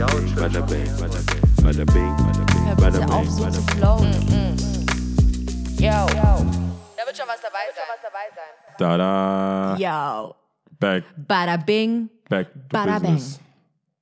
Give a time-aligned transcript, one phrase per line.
[0.00, 2.16] Bada bing, bada bing, bada bing,
[2.64, 3.76] Hör bada bitte auf, bing, so bada zu bing.
[3.76, 4.12] flowen.
[5.78, 6.06] Yo.
[6.96, 7.84] Da wird schon was dabei sein.
[8.78, 9.76] Da da.
[9.76, 10.34] Yo.
[10.80, 12.08] Back, Bada bing.
[12.30, 13.40] back to Bada business.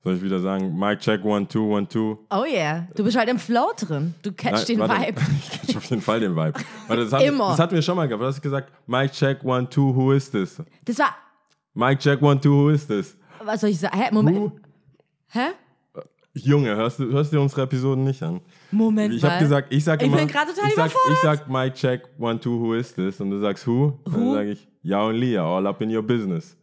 [0.04, 0.79] Soll ich wieder sagen?
[0.79, 2.16] Mic check, one, two, one, two.
[2.30, 2.86] Oh yeah.
[2.94, 4.14] Du bist halt im Flow drin.
[4.22, 4.94] Du catchst den warte.
[5.04, 5.20] Vibe.
[5.40, 6.54] Ich catch auf jeden Fall den Vibe.
[6.86, 7.48] Warte, das, hat, Immer.
[7.48, 8.22] das hatten wir schon mal gehabt.
[8.22, 10.62] Du hast gesagt, Mic check, one, two, who is this?
[10.84, 11.16] Das war.
[11.74, 13.16] Mic check, one, two, who is this?
[13.44, 13.98] Was soll ich sagen?
[13.98, 14.10] Hä?
[14.12, 14.36] Moment.
[14.38, 14.52] Who?
[15.30, 15.49] Hä?
[16.35, 18.41] Junge, hörst du, hörst du unsere Episoden nicht an?
[18.71, 21.13] Moment Ich habe gesagt, ich sag Ich immer, bin gerade total ich sag, überfordert.
[21.14, 23.21] ich sag Mic check, one, two, who is this?
[23.21, 23.99] Und du sagst who?
[24.04, 26.54] Und dann sage ich, ja und Lia, all up in your business.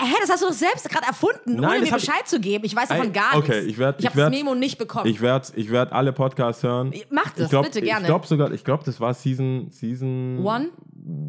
[0.00, 2.66] Hä, das hast du doch selbst gerade erfunden, Nein, ohne mir hab Bescheid zu geben.
[2.66, 3.66] Ich weiß davon gar okay, nichts.
[3.66, 5.06] ich werd- ich ich habe das Memo nicht bekommen.
[5.06, 6.92] Ich werde ich werd alle Podcasts hören.
[7.10, 8.02] Mach das, ich glaub, bitte, gerne.
[8.02, 10.68] Ich glaube sogar, ich glaube, das war Season, Season One?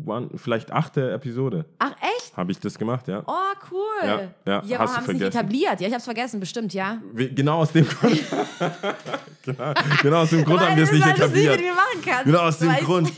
[0.05, 1.65] One, vielleicht achte Episode.
[1.77, 2.35] Ach, echt?
[2.35, 3.23] Habe ich das gemacht, ja.
[3.27, 3.33] Oh,
[3.71, 3.79] cool.
[4.03, 5.79] Ja, ja, ja hast du haben sie nicht etabliert?
[5.79, 6.99] Ja, ich hab's vergessen, bestimmt, ja.
[7.13, 8.19] Wie- Genau aus dem Grund.
[9.43, 11.61] genau, genau aus dem Grund haben wir es nicht etabliert.
[11.75, 12.25] machen kannst.
[12.25, 13.11] Genau aus dem Grund.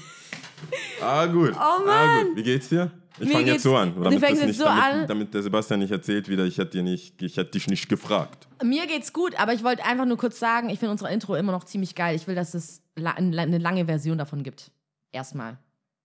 [1.01, 1.51] Ah, gut.
[1.55, 2.25] Oh, Ah, Mann.
[2.27, 2.35] gut.
[2.37, 2.91] Wie geht's dir?
[3.21, 3.93] Ich fange jetzt so an.
[4.01, 5.07] Damit, das jetzt nicht, so damit, an.
[5.07, 8.47] damit der Sebastian nicht erzählt wieder, ich hätte, dir nicht, ich hätte dich nicht gefragt.
[8.63, 11.51] Mir geht's gut, aber ich wollte einfach nur kurz sagen, ich finde unsere Intro immer
[11.51, 12.15] noch ziemlich geil.
[12.15, 14.71] Ich will, dass es eine lange Version davon gibt.
[15.11, 15.57] Erstmal.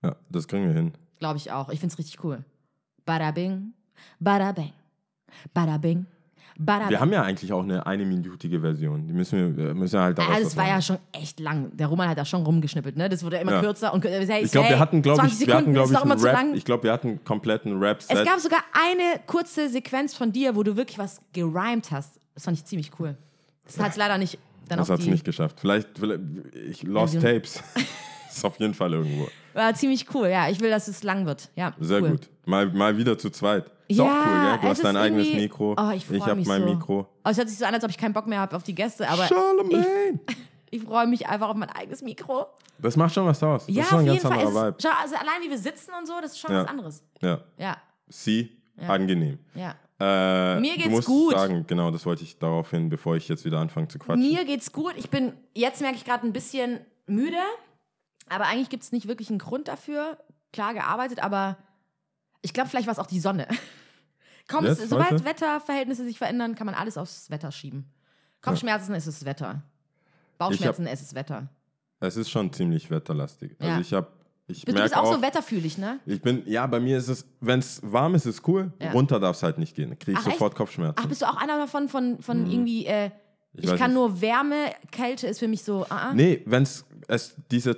[0.04, 0.92] Ja, das kriegen wir hin.
[1.18, 1.68] Glaube ich auch.
[1.70, 2.44] Ich find's richtig cool.
[3.04, 3.72] Bada bing,
[4.18, 4.72] bada bing,
[5.52, 6.06] bada bing,
[6.58, 9.06] bada Wir haben ja eigentlich auch eine einminütige Version.
[9.06, 11.76] Die müssen wir, wir müssen halt daraus was das war ja schon echt lang.
[11.76, 13.08] Der Roman hat da schon rumgeschnippelt, ne?
[13.08, 13.60] Das wurde immer Ja.
[13.60, 14.32] kürzer und kürzer.
[14.32, 16.54] Hey, Ich glaube, wir hatten, glaube 20 ich, wir hatten, ist ich, einen Rap.
[16.54, 18.16] Ich glaube, wir hatten einen kompletten Rap-Set.
[18.16, 22.20] Es gab sogar eine kurze Sequenz von dir, wo du wirklich was gerimt hast.
[22.34, 23.16] Das fand ich ziemlich cool.
[23.66, 24.38] Das hat es leider nicht
[24.68, 25.60] dann das hat es nicht geschafft.
[25.60, 26.20] Vielleicht, vielleicht
[26.68, 27.34] ich lost Version.
[27.34, 27.62] Tapes.
[28.36, 29.28] ist auf jeden Fall irgendwo.
[29.52, 30.48] War ziemlich cool, ja.
[30.48, 31.50] Ich will, dass es lang wird.
[31.56, 32.10] Ja, Sehr cool.
[32.12, 32.28] gut.
[32.46, 33.70] Mal, mal wieder zu zweit.
[33.88, 34.58] Ist Ja, auch cool, gell?
[34.62, 35.76] Du hast dein eigenes Mikro.
[35.78, 36.68] Oh, ich freu habe mein so.
[36.74, 37.06] Mikro.
[37.24, 38.74] Oh, es hört sich so an, als ob ich keinen Bock mehr habe auf die
[38.74, 40.18] Gäste, aber Charlemagne!
[40.70, 42.46] ich freue mich einfach auf mein eigenes Mikro.
[42.78, 43.66] Das macht schon was aus.
[43.66, 44.76] Das ja, ist schon ein ganz anderer Vibe.
[44.82, 46.62] schau, also allein wie wir sitzen und so, das ist schon Ja.
[46.62, 47.02] was anderes.
[47.20, 47.40] Ja.
[47.58, 47.76] Ja,
[48.08, 48.50] Sie,
[48.86, 49.38] angenehm.
[49.54, 49.74] ja.
[50.00, 51.34] Äh, Mir du geht's musst gut.
[51.34, 54.20] sagen, genau, das wollte ich darauf hin, bevor ich jetzt wieder anfange zu quatschen.
[54.28, 54.92] Mir geht's gut.
[54.96, 57.36] Ich bin, jetzt merke ich gerade ein bisschen müde,
[58.28, 60.18] aber eigentlich gibt es nicht wirklich einen Grund dafür.
[60.52, 61.56] Klar gearbeitet, aber
[62.42, 63.48] ich glaube, vielleicht war es auch die Sonne.
[64.48, 65.24] Komm, es, Jetzt, sobald heute?
[65.24, 67.90] Wetterverhältnisse sich verändern, kann man alles aufs Wetter schieben.
[68.42, 69.62] Kopfschmerzen ist es Wetter.
[70.36, 71.48] Bauchschmerzen ist es Wetter.
[72.00, 73.56] Es ist schon ziemlich wetterlastig.
[73.58, 73.80] Also Ja.
[73.80, 74.08] ich habe,
[74.46, 75.98] ich Du bist auch, auch, so wetterfühlig, ne?
[76.04, 78.72] ich bin, ja, bei mir ist es, wenn es warm ist, ist cool.
[78.80, 78.92] Ja.
[78.92, 79.98] Runter darf es halt nicht gehen.
[79.98, 80.34] Kriege ich Ach, echt?
[80.36, 80.96] sofort Kopfschmerzen.
[80.98, 83.10] Ach, bist du auch einer davon, von, von irgendwie, äh,
[83.56, 83.70] ich, Mhm.
[83.72, 84.00] weiß kann nicht.
[84.00, 86.14] nur Wärme, Kälte ist für mich so, ah, ah.
[86.14, 86.84] Nee, wenn es
[87.50, 87.76] diese,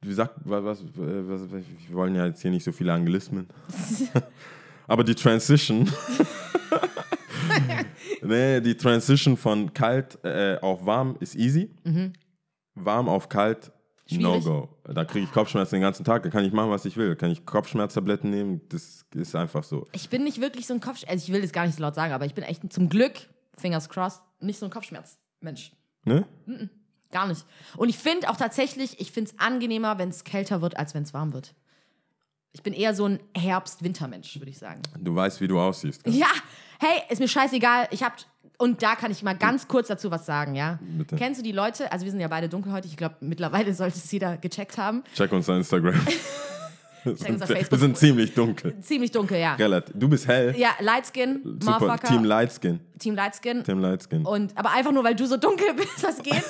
[0.00, 1.40] wie sagt, was, was, was,
[1.88, 3.48] wir wollen ja jetzt hier nicht so viele Anglizismen.
[4.86, 5.90] Aber die Transition.
[8.22, 11.70] nee, die Transition von kalt äh, auf warm ist easy.
[12.74, 13.70] Warm auf kalt,
[14.10, 14.68] no go.
[14.84, 16.22] Da kriege ich Kopfschmerzen den ganzen Tag.
[16.22, 17.10] Da kann ich machen, was ich will.
[17.10, 18.60] Da kann ich Kopfschmerztabletten nehmen.
[18.68, 19.86] Das ist einfach so.
[19.92, 21.94] Ich bin nicht wirklich so ein Kopfschmerz, also ich will das gar nicht so laut
[21.94, 23.12] sagen, aber ich bin echt zum Glück,
[23.62, 25.72] fingers crossed, nicht so ein Kopfschmerzmensch.
[26.04, 26.26] Ne?
[27.10, 27.44] Gar nicht.
[27.76, 31.04] Und ich finde auch tatsächlich, ich finde es angenehmer, wenn es kälter wird, als wenn
[31.04, 31.54] es warm wird.
[32.52, 34.82] Ich bin eher so ein Herbst-Winter-Mensch, würde ich sagen.
[34.98, 36.04] Du weißt, wie du aussiehst.
[36.04, 36.14] gell?
[36.14, 36.28] Ja,
[36.80, 37.88] hey, ist mir scheißegal.
[37.90, 38.16] Ich hab,
[38.58, 40.78] und da kann ich mal ganz kurz dazu was sagen, ja?
[40.82, 41.16] Bitte.
[41.16, 44.10] Kennst du die Leute, also wir sind ja beide dunkelhäutig, ich glaube, mittlerweile sollte es
[44.10, 45.02] jeder gecheckt haben.
[45.14, 45.94] Check unser Instagram.
[47.04, 47.70] wir, unser sind, Facebook.
[47.70, 48.80] wir sind ziemlich dunkel.
[48.80, 49.54] Ziemlich dunkel, ja.
[49.54, 49.94] Relativ.
[49.98, 50.54] Du bist hell.
[50.56, 51.80] Ja, Lightskin, Super.
[51.80, 52.80] Motherfucker, Team Lightskin.
[52.98, 53.64] Team Lightskin.
[53.64, 54.24] Team Lightskin.
[54.24, 56.34] Und, aber einfach nur, weil du so dunkel bist, was geht?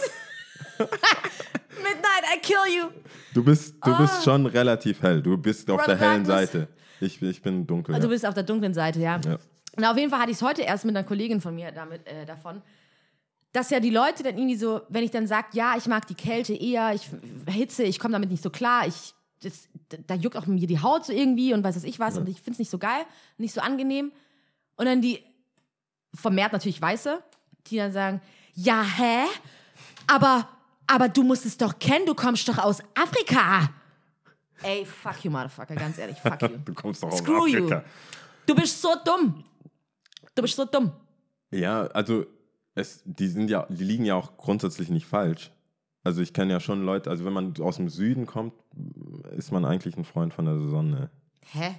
[0.78, 2.88] Midnight, I kill you.
[3.34, 5.22] Du bist, du bist schon relativ hell.
[5.22, 6.52] Du bist auf Ron der hellen Darkness.
[6.52, 6.68] Seite.
[7.00, 7.94] Ich, ich bin dunkel.
[7.94, 8.06] Du ja.
[8.08, 9.20] bist auf der dunklen Seite, ja.
[9.24, 9.38] Ja.
[9.76, 12.06] Na, auf jeden Fall hatte ich es heute erst mit einer Kollegin von mir damit,
[12.06, 12.62] äh, davon,
[13.52, 16.14] dass ja die Leute dann irgendwie so, wenn ich dann sage, ja, ich mag die
[16.14, 17.08] Kälte eher, ich
[17.46, 19.68] Hitze, ich komme damit nicht so klar, ich, das,
[20.06, 22.36] da juckt auch mir die Haut so irgendwie und weiß was ich was und ich
[22.36, 23.04] finde es nicht so geil,
[23.38, 24.12] nicht so angenehm.
[24.76, 25.22] Und dann die,
[26.14, 27.22] vermehrt natürlich Weiße,
[27.66, 28.20] die dann sagen,
[28.54, 29.24] ja, hä?
[30.06, 30.48] Aber,
[30.86, 33.70] aber du musst es doch kennen, du kommst doch aus Afrika.
[34.62, 36.48] Ey, fuck you, Motherfucker, ganz ehrlich, fuck you.
[36.64, 37.58] Du kommst doch aus Screw you.
[37.64, 37.84] Afrika.
[38.46, 39.44] Du bist so dumm.
[40.34, 40.92] Du bist so dumm.
[41.50, 42.26] Ja, also
[42.74, 45.50] es, die sind ja, die liegen ja auch grundsätzlich nicht falsch.
[46.04, 48.54] Also ich kenne ja schon Leute, also wenn man aus dem Süden kommt,
[49.36, 51.10] ist man eigentlich ein Freund von der Sonne.
[51.52, 51.76] Hä?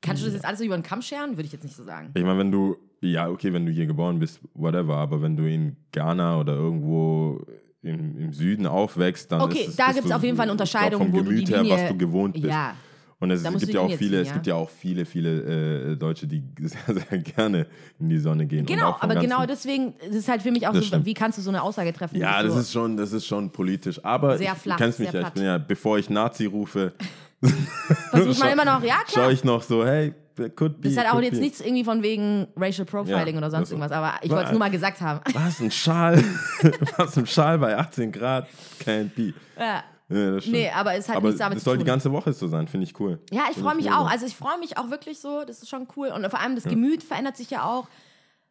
[0.00, 1.36] Kannst du das jetzt alles so über den Kamm scheren?
[1.36, 2.10] Würde ich jetzt nicht so sagen.
[2.14, 5.48] Ich meine, wenn du, ja, okay, wenn du hier geboren bist, whatever, aber wenn du
[5.48, 7.40] in Ghana oder irgendwo
[7.82, 10.52] im, im Süden aufwächst, dann Okay, ist es, da gibt es auf jeden Fall eine
[10.52, 11.76] Unterscheidung, vom wo du die Gemüt her, Linie...
[11.76, 12.46] was du gewohnt bist.
[12.46, 12.74] Ja,
[13.22, 14.34] Und es gibt ja auch viele, ziehen, es ja.
[14.34, 17.68] gibt ja auch viele, viele äh, Deutsche, die sehr, sehr gerne
[18.00, 18.66] in die Sonne gehen.
[18.66, 21.06] Genau, aber genau deswegen ist halt für mich auch so, stimmt.
[21.06, 22.16] wie kannst du so eine Aussage treffen?
[22.16, 24.04] Ja, das so, ist schon, das ist schon politisch.
[24.04, 26.94] Aber Sehr ich, flach, du kennst mich ja, ich bin ja, bevor ich Nazi rufe,
[28.10, 29.24] Versucht man immer noch, ja klar.
[29.26, 30.12] schaue ich noch so, hey,
[30.56, 31.42] could be, Das ist halt auch jetzt be.
[31.42, 34.58] nichts irgendwie von wegen Racial Profiling Ja, oder sonst irgendwas, aber ich wollte es nur
[34.58, 35.20] mal gesagt haben.
[35.32, 36.24] Was, ein Schal?
[36.96, 38.48] Was, ein Schal bei 18 Grad?
[38.84, 39.32] Can't be.
[39.56, 39.84] Ja.
[40.12, 40.38] Ja.
[40.46, 41.84] Nee, aber es hat aber nichts damit das zu soll tun.
[41.84, 43.18] die ganze Woche so sein, finde ich cool.
[43.30, 43.98] Ja, ich freue mich mega.
[43.98, 44.10] auch.
[44.10, 46.08] Also ich freue mich auch wirklich so, das ist schon cool.
[46.08, 47.88] Und vor allem das Gemüt verändert sich ja auch.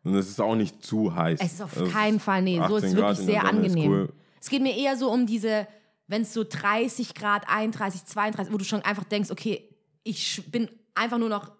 [0.03, 1.39] Und es ist auch nicht zu heiß.
[1.41, 3.91] Es ist auf Also keinen Fall, nee, so ist 18 es wirklich sehr angenehm.
[3.91, 4.13] cool.
[4.39, 5.67] Es geht mir eher so um diese,
[6.07, 9.69] wenn es so 30 Grad, 31, 32, wo du schon einfach denkst, okay,
[10.03, 11.51] ich bin einfach nur noch,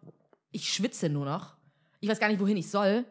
[0.51, 1.53] ich schwitze nur noch.
[2.00, 3.06] Ich weiß gar nicht, wohin ich soll.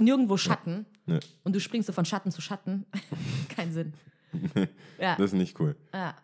[0.00, 0.86] Nirgendwo Schatten.
[1.06, 2.84] Nee, Und du springst so von Schatten zu Schatten.
[3.54, 3.92] Kein Sinn.
[4.98, 5.76] ja, das ist nicht cool.
[5.92, 6.16] ja,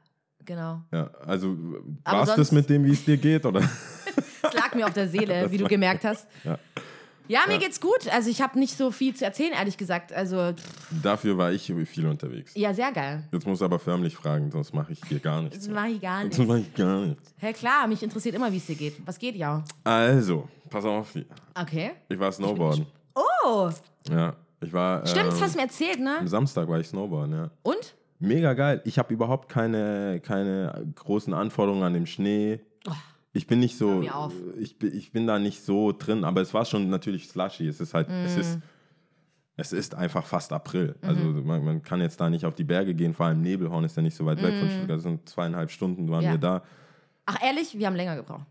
[0.45, 0.81] genau.
[0.93, 1.57] Ja, also
[2.05, 3.61] Aber war's das sonst- mit dem, wie es dir geht, oder?
[4.43, 6.27] Es lag mir auf der Seele, wie du gemerkt hast.
[6.45, 6.59] Ja.
[7.29, 8.09] Ja, mir geht's gut.
[8.11, 10.13] Also ich habe nicht so viel zu erzählen, ehrlich gesagt.
[10.13, 12.53] Also, pff, Dafür war ich viel unterwegs.
[12.57, 13.23] ja, sehr geil.
[13.31, 15.59] Jetzt muss aber förmlich fragen, sonst mache ich dir gar nichts.
[15.59, 16.35] Das mache ich gar nicht.
[16.35, 17.33] Sonst mache ich gar nichts.
[17.39, 18.95] Hä, klar, mich interessiert immer, wie es dir geht.
[19.07, 19.63] Was geht ja?
[19.85, 21.15] Also, pass auf.
[21.55, 21.93] Okay.
[22.09, 22.87] Ich war Snowboarden.
[23.15, 23.71] Oh,
[24.11, 25.07] Ja, ich war.
[25.07, 26.17] stimmt, das ähm, hast du mir erzählt, ne?
[26.19, 27.51] Am Samstag war ich Snowboarden, ja.
[27.63, 27.95] Und?
[28.21, 28.81] Mega geil.
[28.85, 32.61] Ich habe überhaupt keine, keine großen Anforderungen an dem Schnee.
[33.33, 34.03] Ich bin nicht so,
[34.59, 37.67] ich bin, ich bin da nicht so drin, aber es war schon natürlich slushy.
[37.69, 38.63] Es ist halt, es ist, Mm.
[39.57, 40.97] es ist einfach fast April.
[41.01, 41.47] Also Mhm.
[41.47, 44.03] man, man kann jetzt da nicht auf die Berge gehen, vor allem Nebelhorn ist ja
[44.03, 44.97] nicht so weit weg von Stuttgart.
[44.97, 46.27] Das sind zweieinhalb Stunden waren Mm.
[46.27, 46.31] Ja.
[46.33, 46.63] wir da.
[47.27, 48.47] Ach, ehrlich, wir haben länger gebraucht.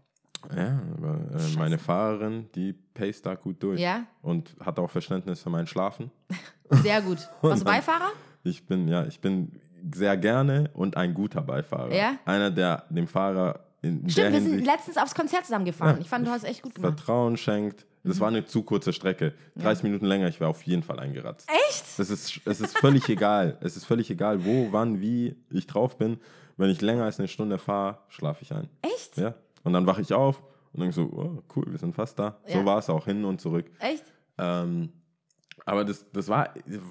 [0.56, 3.80] Ja, aber äh, meine Fahrerin, die paced da gut durch.
[3.82, 4.06] Ja?
[4.22, 6.10] Und hat auch Verständnis für mein Schlafen.
[6.70, 7.18] Sehr gut.
[7.42, 8.12] Warst du Beifahrer?
[8.44, 9.52] Ich bin, ja, ich bin
[9.94, 11.94] sehr gerne und ein guter Beifahrer.
[11.94, 12.14] Ja?
[12.26, 15.96] Einer, der dem Fahrer in Stimmt, wir sind letztens aufs Konzert zusammen gefahren.
[15.96, 16.02] Ja.
[16.02, 16.96] Ich fand, du hast echt gut gemacht.
[16.98, 17.86] Vertrauen schenkt.
[18.04, 18.20] Das Mhm.
[18.22, 19.34] war eine zu kurze Strecke.
[19.58, 21.50] 30 Minuten länger, ich wäre auf jeden Fall eingeratzt.
[21.70, 21.86] Echt?
[21.98, 23.58] Es ist, es ist völlig egal.
[23.62, 26.18] Es ist völlig egal, wo, wann, wie ich drauf bin.
[26.58, 28.70] Wenn ich länger als eine Stunde fahre, schlafe ich ein.
[28.82, 29.18] Echt?
[29.18, 29.34] Ja.
[29.64, 30.42] Und dann wache ich auf
[30.74, 32.38] und denke so, oh, cool, wir sind fast da.
[32.48, 32.66] So Ja.
[32.66, 33.70] war es auch hin und zurück.
[33.80, 34.04] Echt?
[34.38, 34.92] Ähm,
[35.70, 36.50] aber das, das war.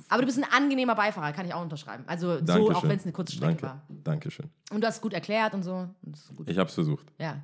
[0.08, 2.04] Aber du bist ein angenehmer Beifahrer, kann ich auch unterschreiben.
[2.06, 2.74] Also so, Dankeschön.
[2.76, 3.62] auch wenn es eine kurze Strecke Danke.
[3.66, 3.82] war.
[4.04, 4.46] Dankeschön.
[4.72, 5.88] Und du hast gut erklärt und so.
[6.04, 6.18] Und.
[6.48, 7.06] Ich habe es versucht.
[7.18, 7.36] Ja.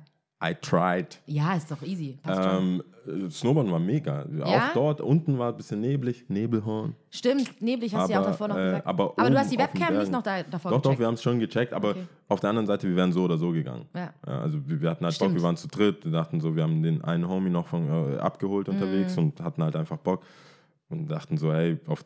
[0.43, 1.21] I tried.
[1.27, 2.19] Ja, ist doch easy.
[2.27, 4.25] Ähm, äh, Snowboarden war mega.
[4.37, 4.45] Ja?
[4.69, 6.93] Auch dort unten war ein bisschen neblig, Nebelhorn.
[7.09, 8.85] Stimmt, neblig hast du ja auch aber, davor noch äh, gesagt.
[8.87, 10.99] aber du hast die Webcam nicht noch da, davor Doch, doch, gecheckt.
[10.99, 12.03] wir haben es schon gecheckt, aber Okay.
[12.27, 13.85] auf der anderen Seite, wir wären so oder so gegangen.
[13.95, 14.13] Ja.
[14.25, 15.31] also wir, wir hatten halt Stimmt.
[15.31, 17.87] Bock, wir waren zu dritt, wir dachten so, wir haben den einen Homie noch von,
[18.13, 19.23] äh, abgeholt unterwegs Mhm.
[19.23, 20.21] und hatten halt einfach Bock
[20.87, 22.03] und dachten so, hey, auf,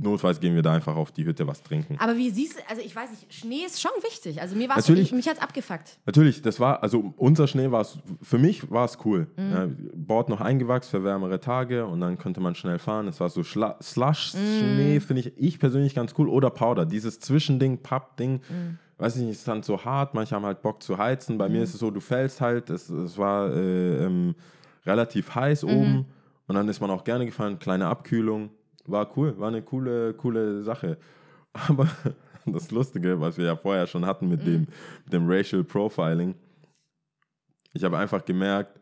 [0.00, 1.96] notfalls gehen wir da einfach auf die Hütte was trinken.
[1.98, 4.40] Aber wie siehst du, also ich weiß nicht, Schnee ist schon wichtig.
[4.40, 5.12] Also mir war es Natürlich.
[5.12, 5.98] mich hat's abgefuckt.
[6.06, 9.26] Natürlich, das war, also unser Schnee war es, für mich war es cool.
[9.36, 9.50] Mhm.
[9.52, 13.08] Ja, Bord noch eingewachsen für wärmere Tage und dann konnte man schnell fahren.
[13.08, 15.00] Es war so Slush-Schnee, Mhm.
[15.00, 16.28] finde ich, ich persönlich ganz cool.
[16.28, 18.40] Oder Powder, dieses Zwischending, Papp-Ding.
[18.48, 18.78] Mhm.
[18.96, 21.36] Weiß ich nicht, ist dann so hart, manche haben halt Bock zu heizen.
[21.36, 24.34] Bei mir ist es so, du fällst halt, es, es war äh, ähm,
[24.86, 25.70] relativ heiß Mhm.
[25.70, 26.06] oben
[26.46, 28.50] und dann ist man auch gerne gefahren, kleine Abkühlung.
[28.86, 30.98] War cool, war eine coole, coole Sache.
[31.52, 31.88] Aber
[32.46, 34.66] das Lustige, was wir ja vorher schon hatten mit, dem,
[35.04, 36.34] mit dem Racial Profiling,
[37.72, 38.78] ich habe einfach gemerkt,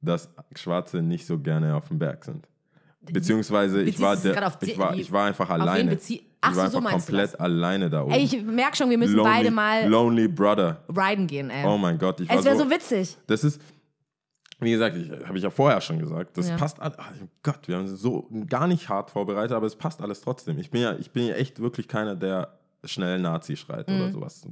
[0.00, 2.46] dass Schwarze nicht so gerne auf dem Berg sind.
[3.02, 5.94] Beziehungsweise ich war, der, ich war, ich war einfach alleine.
[5.94, 8.12] ich war so, so einfach du komplett alleine da oben.
[8.12, 10.84] Ey, ich merke schon, wir müssen lonely, beide mal lonely Brother.
[10.88, 11.64] riden gehen, ey.
[11.66, 13.16] Oh mein Gott, ich war es wäre so, so witzig.
[13.26, 13.60] Das ist,
[14.60, 16.56] wie gesagt, ich, habe ich ja vorher schon gesagt, das Ja.
[16.56, 16.96] passt alles.
[16.98, 20.58] Oh Gott, wir haben so gar nicht hart vorbereitet, aber es passt alles trotzdem.
[20.58, 23.96] Ich bin ja, ich bin ja echt wirklich keiner, der schnell Nazi schreit Mhm.
[23.96, 24.46] oder sowas.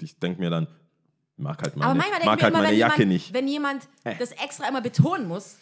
[0.00, 0.66] Ich denke mir dann,
[1.36, 3.32] mag halt meine, Aber manchmal mag halt immer, meine wenn Jacke jemand, nicht.
[3.34, 4.14] wenn jemand Äh.
[4.18, 5.56] das extra immer betonen muss,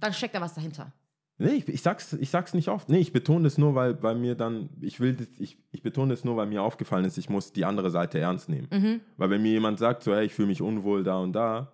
[0.00, 0.92] dann steckt da was dahinter.
[1.38, 2.88] Nee, ich, ich, sag's, ich sag's nicht oft.
[2.88, 6.12] Nee, ich betone das nur, weil, weil mir dann, ich will, das, ich, ich betone
[6.12, 8.68] das nur, weil mir aufgefallen ist, ich muss die andere Seite ernst nehmen.
[8.70, 9.00] Mhm.
[9.16, 11.72] Weil wenn mir jemand sagt, so, hey, ich fühle mich unwohl da und da,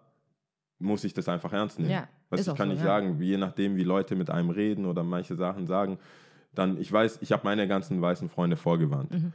[0.79, 1.91] muss ich das einfach ernst nehmen.
[1.91, 2.87] Ja, Weißt, ich kann so, nicht ja.
[2.87, 5.99] sagen, je nachdem, wie Leute mit einem reden oder manche Sachen sagen,
[6.55, 9.11] dann, ich weiß, ich habe meine ganzen weißen Freunde vorgewarnt.
[9.13, 9.33] Mhm.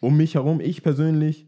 [0.00, 1.46] Um mich herum, ich persönlich,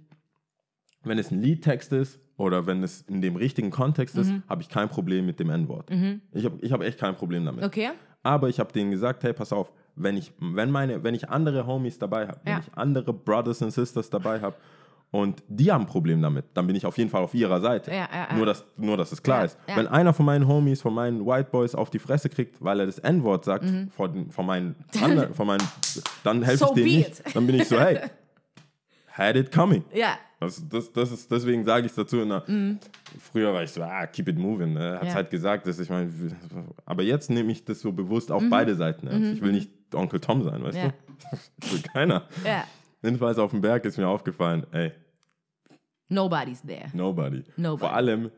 [1.02, 4.42] wenn es ein Liedtext ist oder wenn es in dem richtigen Kontext ist, Mhm.
[4.48, 5.90] habe ich kein Problem mit dem N-Wort.
[6.32, 7.64] Ich habe ich hab echt kein Problem damit.
[7.64, 7.90] Okay?
[8.22, 11.66] Aber ich habe denen gesagt, hey, pass auf, wenn ich, wenn meine, wenn ich andere
[11.66, 12.58] Homies dabei habe, wenn Ja.
[12.60, 14.56] ich andere Brothers and Sisters dabei habe
[15.12, 17.90] und die haben ein Problem damit, dann bin ich auf jeden Fall auf ihrer Seite.
[17.90, 18.36] Ja, ja, ja.
[18.36, 19.56] Nur, dass, nur, dass es klar ist.
[19.74, 22.86] Wenn einer von meinen Homies, von meinen White Boys auf die Fresse kriegt, weil er
[22.86, 23.64] das N-Wort sagt,
[23.96, 25.62] von, von meinen anderen, von meinen,
[26.24, 26.68] dann helfe Mhm.
[26.68, 27.36] So ich be nicht.
[27.36, 27.98] Dann bin ich so, hey,
[29.12, 29.84] had it coming.
[29.94, 30.18] Ja.
[30.38, 32.22] Das, das, das ist, deswegen sage ich es dazu.
[32.26, 32.42] Na,
[33.32, 34.74] Früher war ich so, ah, keep it moving.
[34.74, 34.94] Ne?
[34.96, 35.08] Hat Mhm.
[35.08, 35.14] Ja.
[35.14, 36.10] halt gesagt, dass ich meine,
[36.84, 38.34] aber jetzt nehme ich das so bewusst Mhm.
[38.34, 39.06] auf beide Seiten.
[39.06, 39.32] ernst.
[39.32, 40.92] Ich will nicht Onkel Tom sein, weißt du?
[41.30, 42.24] Das will keiner.
[42.44, 42.64] Ja.
[43.06, 44.92] Jedenfalls auf dem Berg ist mir aufgefallen, ey,
[46.08, 46.86] Nobody's there.
[46.92, 47.42] nobody.
[47.56, 47.80] Nobody.
[47.80, 48.30] Vor allem,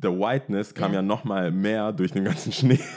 [0.00, 0.96] the whiteness kam Ja.
[0.96, 2.80] ja, noch mal mehr durch den ganzen Schnee.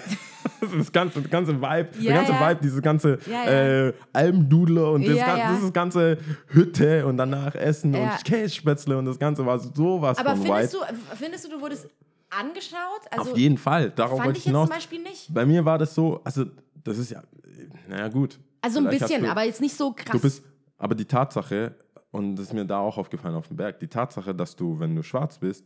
[0.77, 2.50] Das ganze, das ganze Vibe, Ja, der ganze ja.
[2.50, 3.46] Vibe, dieses ganze Ja.
[3.46, 5.53] Äh, Almdudler und das, Ja, gan- ja.
[5.53, 6.17] dieses ganze
[6.48, 10.88] Hütte und danach Essen und Kässpätzle und das Ganze war sowas Aber von findest white.
[11.12, 11.88] du, findest du, du wurdest
[12.29, 13.01] angeschaut?
[13.12, 14.67] Also, Auf jeden Fall, darauf fand wollte ich ich jetzt hinaus.
[14.70, 15.34] zum Beispiel nicht.
[15.34, 16.46] Bei mir war das so, also
[16.84, 17.22] das ist ja,
[17.88, 18.39] naja gut.
[18.62, 20.12] Also ein bisschen, aber jetzt nicht so krass.
[20.12, 20.44] Du bist,
[20.77, 21.75] aber die Tatsache,
[22.12, 24.96] und das ist mir da auch aufgefallen auf dem Berg, die Tatsache, dass du, wenn
[24.96, 25.65] du schwarz bist,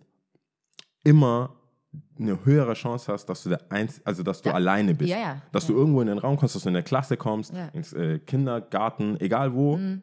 [1.04, 1.56] immer
[2.20, 4.56] eine höhere Chance hast, dass du der Einz also dass du Ja.
[4.56, 5.10] alleine bist.
[5.10, 5.42] Ja, ja.
[5.52, 8.20] Dass du irgendwo in den Raum kommst, dass du in der Klasse kommst, ins äh,
[8.20, 9.78] Kindergarten, egal wo.
[9.78, 10.02] Mhm.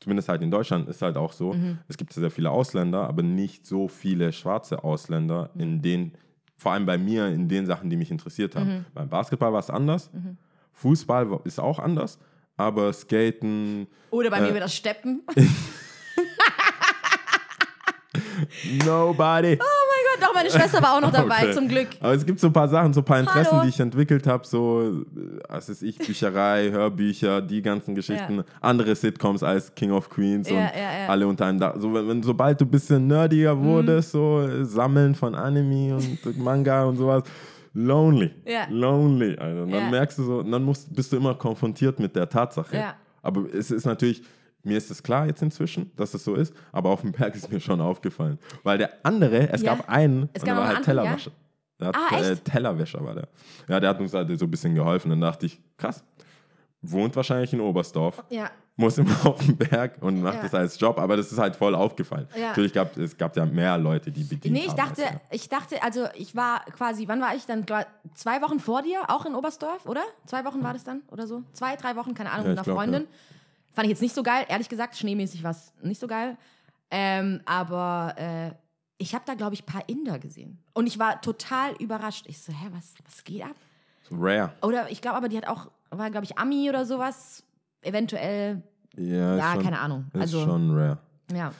[0.00, 1.54] Zumindest halt in Deutschland ist halt auch so.
[1.88, 5.60] Es gibt sehr viele Ausländer, aber nicht so viele schwarze Ausländer Mhm.
[5.60, 6.12] in den,
[6.56, 8.78] vor allem bei mir, in den Sachen, die mich interessiert haben.
[8.78, 8.84] Mhm.
[8.94, 10.10] Beim Basketball war es anders.
[10.72, 12.18] Fußball wa- ist auch anders.
[12.56, 15.22] Aber Skaten, Oder bei Äh, mir wird das Steppen.
[18.84, 19.58] nobody.
[19.60, 21.52] Oh mein Gott, doch, meine Schwester war auch noch dabei, Okay.
[21.52, 21.88] zum Glück.
[22.00, 23.62] Aber es gibt so ein paar Sachen, so ein paar Interessen, Hallo.
[23.64, 28.44] die ich entwickelt habe, so, äh, was ist ich, Bücherei, Hörbücher, die ganzen Geschichten, Ja.
[28.60, 31.08] andere Sitcoms als King of Queens Ja, und ja, ja.
[31.08, 31.74] alle unter einem Dach.
[31.78, 33.64] So, wenn, wenn, sobald du ein bisschen nerdiger Mhm.
[33.64, 37.24] wurdest, so äh, Sammeln von Anime und Manga und sowas,
[37.74, 38.30] lonely.
[38.46, 38.66] Ja.
[38.70, 39.36] Lonely.
[39.36, 39.90] Also, dann Ja.
[39.90, 42.76] merkst du so, dann musst, bist du immer konfrontiert mit der Tatsache.
[42.76, 42.94] Ja.
[43.22, 44.22] Aber es ist natürlich,
[44.62, 47.50] mir ist es klar jetzt inzwischen, dass es so ist, aber auf dem Berg ist
[47.52, 48.38] mir schon aufgefallen.
[48.62, 51.02] Weil der andere, es gab einen, Es und gab der war halt anderen, ja?
[51.04, 51.30] Tellerwäscher.
[51.80, 52.36] Der hat, Ah, äh?
[52.36, 53.28] Tellerwäscher war der.
[53.68, 55.10] Ja, der hat uns halt so ein bisschen geholfen.
[55.10, 56.04] Dann dachte ich, krass,
[56.82, 58.50] wohnt wahrscheinlich in Oberstdorf, Ja.
[58.76, 60.42] Muss immer auf den Berg und macht Ja.
[60.42, 62.26] das als Job, aber das ist halt voll aufgefallen.
[62.36, 62.48] Ja.
[62.48, 64.76] Natürlich gab es gab ja mehr Leute, die bedient Nee, ich haben.
[64.76, 65.20] dachte, als er.
[65.30, 67.64] ich dachte, also ich war quasi, wann war ich dann?
[68.14, 70.02] Zwei Wochen vor dir, auch in Oberstdorf, oder?
[70.26, 71.42] Zwei Wochen war das dann oder so?
[71.52, 73.06] Zwei, drei Wochen, keine Ahnung, Ja, mit einer glaub, Freundin.
[73.74, 76.36] Fand ich jetzt nicht so geil, ehrlich gesagt, schneemäßig war es nicht so geil.
[76.90, 78.50] Ähm, aber äh,
[78.98, 80.62] ich habe da, glaube ich, ein paar Inder gesehen.
[80.74, 82.26] Und ich war total überrascht.
[82.28, 83.54] Ich so, hä, was, was geht ab?
[84.08, 84.52] So rare.
[84.62, 87.42] Oder ich glaube aber, die hat auch, war, glaube ich, Ami oder sowas.
[87.84, 88.62] Eventuell,
[88.96, 90.06] Ja, ja, schon, keine Ahnung.
[90.12, 90.98] Ist Also, schon rare.
[91.32, 91.52] ja,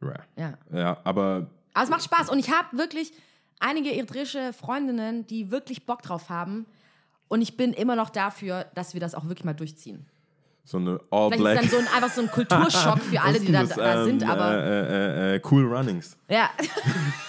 [0.00, 0.24] Rare.
[0.36, 0.54] ja.
[0.72, 3.12] Ja, aber Aber es macht Spaß und ich habe wirklich
[3.58, 6.66] einige eritreische Freundinnen, die wirklich Bock drauf haben.
[7.28, 10.06] Und ich bin immer noch dafür, dass wir das auch wirklich mal durchziehen.
[10.70, 11.64] So eine All Vielleicht Black.
[11.64, 14.04] ist dann so ein, einfach so ein Kulturschock für alle, die da, denn da das,
[14.06, 16.16] sind, ähm, aber Äh, äh, äh, cool Runnings.
[16.28, 16.50] ja.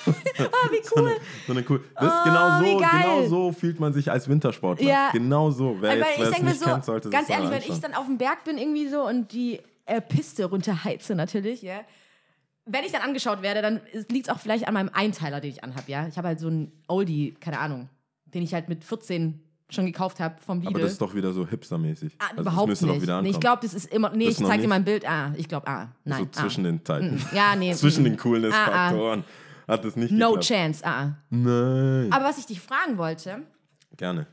[0.06, 1.16] ah, wie cool.
[1.48, 1.84] So eine cool.
[1.96, 2.90] Das Oh, genau wie so, geil.
[3.04, 4.88] genau so fühlt man sich als Wintersportler.
[4.88, 5.10] Ja.
[5.12, 5.78] Genau so.
[5.80, 8.18] Wer, jetzt, wer es nicht so, kennt, sollte ganz ehrlich, wenn ich dann auf dem
[8.18, 11.82] Berg bin irgendwie so und die äh, Piste runterheize natürlich, ja.
[12.66, 15.64] Wenn ich dann angeschaut werde, dann liegt es auch vielleicht an meinem Einteiler, den ich
[15.64, 16.08] anhab, ja.
[16.08, 17.90] Ich habe halt so einen Oldie, keine Ahnung,
[18.26, 19.44] den ich halt mit 14
[19.74, 20.70] schon gekauft habe vom Lidl.
[20.70, 22.14] Aber das ist doch wieder so hipstermäßig.
[22.20, 22.98] Ah, Also das überhaupt müsste nicht.
[22.98, 24.10] Doch wieder nee, ich glaube, das ist immer.
[24.10, 25.08] Nee, Das ich zeig dir mal ein Bild.
[25.08, 25.90] Ah, ich glaube, ah.
[26.04, 26.30] Nein.
[26.34, 26.70] so zwischen ah.
[26.70, 27.26] den Zeiten.
[27.34, 27.74] Ja, nee.
[27.76, 29.24] zwischen den Coolness-Faktoren
[29.68, 30.48] hat es nicht No geklappt.
[30.48, 31.16] chance, ah.
[31.30, 32.12] Nein.
[32.12, 33.44] Aber was ich dich fragen wollte,
[33.98, 34.28] Gerne.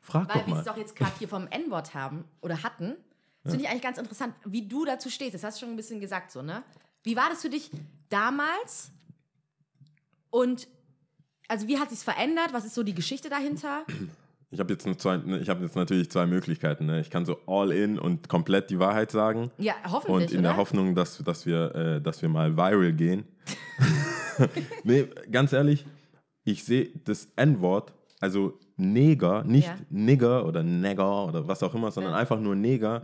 [0.00, 0.60] Frag weil doch wir mal.
[0.60, 2.94] es doch jetzt gerade hier vom N-Wort haben oder hatten,
[3.42, 5.34] das finde ich eigentlich ganz interessant, wie du dazu stehst.
[5.34, 6.62] Das hast du schon ein bisschen gesagt, so, ne?
[7.02, 7.70] Wie war das für dich
[8.08, 8.90] damals?
[10.30, 10.66] Und
[11.48, 12.52] also wie hat sich's verändert?
[12.52, 13.84] Was ist so die Geschichte dahinter?
[14.54, 16.86] Ich habe jetzt, zwei- ne, ich hab jetzt natürlich zwei Möglichkeiten.
[16.86, 17.00] Ne?
[17.00, 19.50] Ich kann so all in und komplett die Wahrheit sagen.
[19.58, 20.14] Ja, hoffentlich.
[20.14, 20.48] Und in oder?
[20.50, 23.24] der Hoffnung, dass, dass, wir, äh, dass wir mal viral gehen.
[24.84, 25.84] nee, ganz ehrlich,
[26.44, 29.76] ich sehe das N-Wort, also Neger, nicht Ja.
[29.90, 32.16] Nigger oder Negger oder was auch immer, sondern Ja.
[32.16, 32.20] Mhm.
[32.20, 33.02] einfach nur Neger,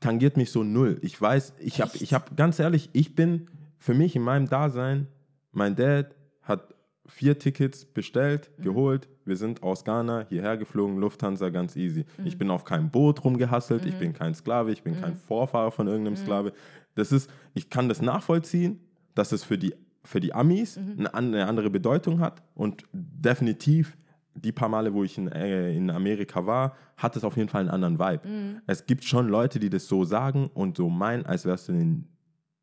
[0.00, 0.98] tangiert mich so null.
[1.02, 3.48] Ich weiß, ich habe, ich habe, ganz ehrlich, ich bin
[3.78, 5.06] für mich in meinem Dasein,
[5.52, 6.74] mein Dad hat
[7.06, 8.62] vier Tickets bestellt, Mhm.
[8.64, 9.08] geholt.
[9.24, 12.04] Wir sind aus Ghana hierher geflogen, Lufthansa ganz easy.
[12.18, 12.26] Mhm.
[12.26, 15.86] Ich bin auf keinem Boot rumgehasselt, ich bin kein Sklave, ich bin kein Vorfahrer von
[15.86, 16.24] irgendeinem Mhm.
[16.24, 16.52] Sklave.
[16.94, 18.80] Das ist, ich kann das nachvollziehen,
[19.14, 19.74] dass es für die,
[20.04, 20.92] für die Amis Mhm.
[20.98, 23.96] eine, eine andere Bedeutung hat und definitiv
[24.34, 27.60] die paar Male, wo ich in, äh, in Amerika war, hat es auf jeden Fall
[27.68, 28.26] einen anderen Vibe.
[28.28, 28.60] Mhm.
[28.66, 32.08] Es gibt schon Leute, die das so sagen und so meinen, als wärst du, ein,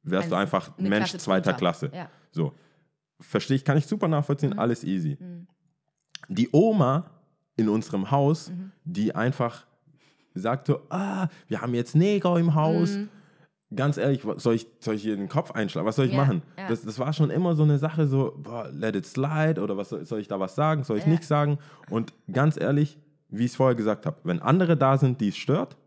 [0.03, 1.53] wärst du Ein- einfach Mensch Klasse zweiter.
[1.53, 1.91] Klasse.
[1.93, 2.09] Ja.
[2.31, 2.53] So.
[3.21, 4.59] Verstehe ich, kann ich super nachvollziehen, Mhm.
[4.59, 5.17] alles easy.
[6.27, 7.05] Die Oma
[7.55, 8.71] in unserem Haus, Mhm.
[8.83, 9.65] die einfach
[10.33, 12.95] sagte, ah, wir haben jetzt Neger im Haus.
[12.95, 13.09] Mhm.
[13.75, 15.85] Ganz ehrlich, soll ich, soll ich hier den Kopf einschlagen?
[15.88, 16.41] Was soll ich Ja, machen?
[16.57, 16.67] ja.
[16.69, 19.89] Das, das war schon immer so eine Sache, so, boah, let it slide oder was
[19.89, 20.83] soll, soll ich da was sagen?
[20.83, 21.09] Soll ich Ja.
[21.09, 21.59] nichts sagen?
[21.89, 22.97] Und ganz ehrlich,
[23.29, 25.77] wie ich es vorher gesagt habe, wenn andere da sind, die es stört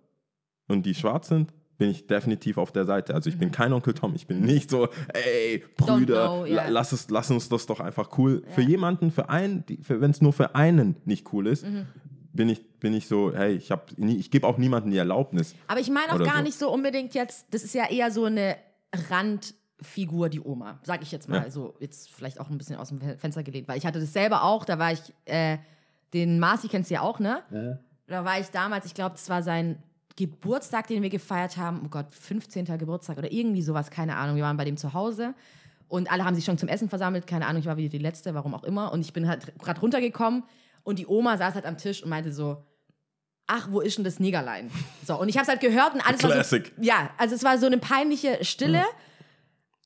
[0.68, 3.12] und die schwarz sind, bin ich definitiv auf der Seite.
[3.12, 4.14] Also ich bin kein Onkel Tom.
[4.14, 6.62] Ich bin nicht so, ey, Brüder, know, yeah.
[6.64, 8.44] la- lass, es, lass uns das doch einfach cool.
[8.50, 11.86] Für jemanden, für einen, die- für, wenn es nur für einen nicht cool ist, Mhm.
[12.32, 15.56] bin, ich, bin ich so, hey, ich, hab nie- ich gebe auch niemandem die Erlaubnis.
[15.66, 16.42] Aber ich meine auch gar so.
[16.42, 18.56] nicht so unbedingt jetzt, das ist ja eher so eine
[19.10, 21.42] Randfigur, die Oma, sag ich jetzt mal.
[21.44, 21.50] Ja.
[21.50, 24.44] So jetzt vielleicht auch ein bisschen aus dem Fenster gelehnt, weil ich hatte das selber
[24.44, 25.58] auch, da war ich, äh,
[26.14, 27.78] den Marci kennst du ja auch, ne?
[28.06, 29.82] Da war ich damals, ich glaube, das war sein
[30.16, 31.82] Geburtstag, den wir gefeiert haben.
[31.84, 32.64] Oh Gott, 15.
[32.78, 34.36] Geburtstag oder irgendwie sowas, keine Ahnung.
[34.36, 35.34] Wir waren bei dem zu Hause
[35.88, 37.26] und alle haben sich schon zum Essen versammelt.
[37.26, 38.92] Keine Ahnung, ich war wieder die Letzte, warum auch immer.
[38.92, 40.44] Und ich bin halt gerade runtergekommen
[40.82, 42.64] und die Oma saß halt am Tisch und meinte so,
[43.46, 44.70] ach, wo ist denn das Negerlein?
[45.06, 46.64] So, und ich habe es halt gehört und alles Classic.
[46.64, 48.84] war so, ja, also es war so eine peinliche Stille.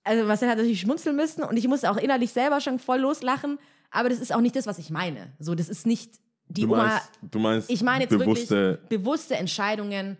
[0.04, 3.59] Also Marcel hat natürlich schmunzeln müssen und ich musste auch innerlich selber schon voll loslachen,
[3.90, 5.33] aber das ist auch nicht das, was ich meine.
[5.40, 8.88] So, das ist nicht die Du Oma, meinst, du meinst ich meine jetzt bewusste, wirklich
[8.88, 10.16] bewusste Entscheidungen,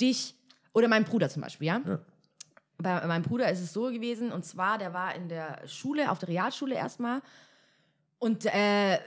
[0.00, 0.34] dich
[0.72, 1.80] oder mein Bruder zum Beispiel, ja?
[1.86, 1.98] Ja.
[2.78, 6.18] Bei meinem Bruder ist es so gewesen, und zwar, der war in der Schule, auf
[6.18, 7.22] der Realschule erstmal.
[8.18, 8.98] Und äh,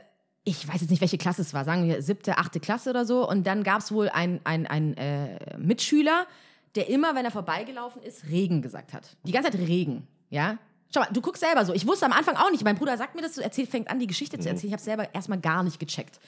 [0.45, 3.27] ich weiß jetzt nicht, welche Klasse es war, sagen wir siebte, achte Klasse oder so.
[3.27, 6.25] Und dann gab es wohl einen ein, äh, Mitschüler,
[6.75, 9.17] der immer, wenn er vorbeigelaufen ist, Regen gesagt hat.
[9.23, 10.57] Die ganze Zeit Regen, ja?
[10.93, 11.73] Schau mal, du guckst selber so.
[11.73, 12.63] Ich wusste am Anfang auch nicht.
[12.63, 14.67] Mein Bruder sagt mir das, so erzählt, fängt an, die Geschichte zu erzählen.
[14.67, 16.19] Ich habe selber erstmal gar nicht gecheckt.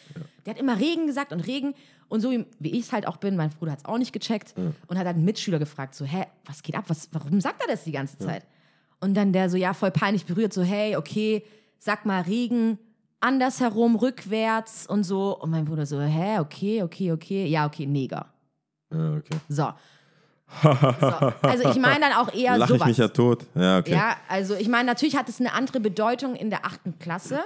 [0.46, 1.74] Der hat immer Regen gesagt und Regen.
[2.10, 4.54] Und so wie, ich es halt auch bin, mein Bruder hat es auch nicht gecheckt
[4.58, 6.86] und hat halt einen Mitschüler gefragt, so, hä, was geht ab?
[6.88, 8.46] Was, warum sagt er das die ganze Zeit?
[9.00, 11.46] Und dann der so, ja, voll peinlich berührt, so, hey, okay,
[11.78, 12.78] sag mal Regen,
[13.22, 15.40] andersherum, rückwärts und so.
[15.40, 18.26] Und mein Bruder so, hä, okay, okay, okay, ja, okay, Neger.
[18.92, 19.38] Ja, okay.
[19.48, 19.72] So.
[20.62, 20.68] So.
[21.42, 22.82] Also ich meine dann auch eher Lach sowas.
[22.82, 23.46] ich mich ja tot.
[23.56, 23.92] Ja, okay.
[23.94, 27.42] Ja, also ich meine, natürlich hat es eine andere Bedeutung in der achten Klasse.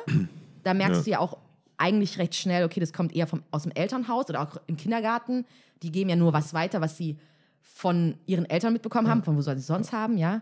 [0.64, 1.04] Da merkst Ja.
[1.04, 1.38] du ja auch
[1.78, 5.46] eigentlich recht schnell, okay, das kommt eher vom, aus dem Elternhaus oder auch im Kindergarten.
[5.82, 7.18] Die geben ja nur was weiter, was sie
[7.62, 10.42] von ihren Eltern mitbekommen haben, von wo soll sie sonst haben, ja.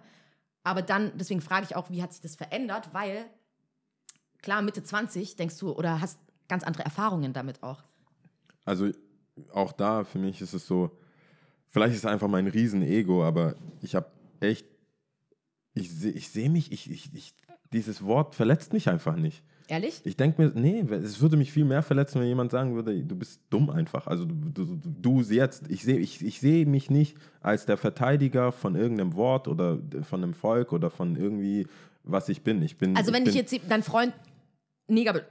[0.63, 3.25] Aber dann, deswegen frage ich auch, wie hat sich das verändert, weil
[4.43, 7.81] klar, Mitte 20 denkst du oder hast ganz andere Erfahrungen damit auch.
[8.65, 8.89] Also
[9.53, 10.91] auch da, für mich ist es so,
[11.71, 14.07] vielleicht ist es einfach mein Riesenego, aber ich habe
[14.39, 14.67] echt,
[15.73, 17.33] ich sehe ich seh mich, ich, ich, ich,
[17.73, 19.43] dieses Wort verletzt mich einfach nicht.
[19.67, 20.01] Ehrlich?
[20.03, 23.15] Ich denke mir, nee, es würde mich viel mehr verletzen, wenn jemand sagen würde, du
[23.15, 24.05] bist dumm einfach.
[24.05, 28.51] Also du, du, du, jetzt, ich sehe ich, ich seh mich nicht als der Verteidiger
[28.51, 31.67] von irgendeinem Wort oder von einem Volk oder von irgendwie,
[32.03, 32.61] was ich bin.
[32.63, 34.13] Ich bin Also wenn ich dich jetzt dein Freund
[34.87, 35.21] Neger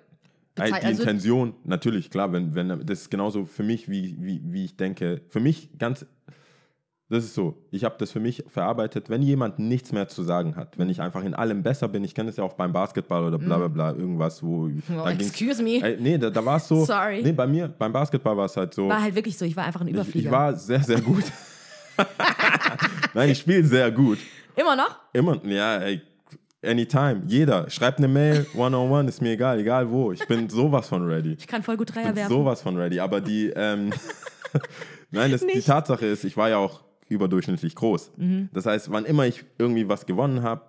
[0.58, 4.64] Die also Intention, natürlich, klar, wenn, wenn, das ist genauso für mich, wie, wie, wie
[4.64, 5.20] ich denke.
[5.28, 6.04] Für mich ganz,
[7.08, 10.56] das ist so, ich habe das für mich verarbeitet, wenn jemand nichts mehr zu sagen
[10.56, 13.24] hat, wenn ich einfach in allem besser bin, ich kenne das ja auch beim Basketball
[13.24, 14.66] oder bla bla bla, irgendwas, wo.
[14.66, 15.82] Oh, da ging's- excuse me.
[15.82, 16.84] Ey, nee, da, da war es so.
[16.84, 17.22] Sorry.
[17.22, 18.88] Nee, bei mir, beim Basketball war es halt so.
[18.88, 20.26] war halt wirklich so, ich war einfach ein ich, Überflieger.
[20.28, 21.24] ich war sehr, sehr gut.
[23.14, 24.18] Nein, ich spiele sehr gut.
[24.56, 24.96] Immer noch?
[25.12, 26.00] Immer, ja, ey,
[26.64, 27.68] anytime, jeder.
[27.70, 30.12] Schreibt eine Mail, one-on-one, ist mir egal, egal wo.
[30.12, 31.35] Ich bin sowas von ready.
[31.38, 32.31] Ich kann voll gut Dreier bin werfen.
[32.33, 33.01] sowas von ready.
[33.01, 33.90] Aber die, ähm,
[35.11, 35.61] nein, das, die.
[35.61, 38.12] Tatsache ist, ich war ja auch überdurchschnittlich groß.
[38.16, 38.49] Mhm.
[38.53, 40.62] Das heißt, wann immer ich irgendwie was gewonnen habe,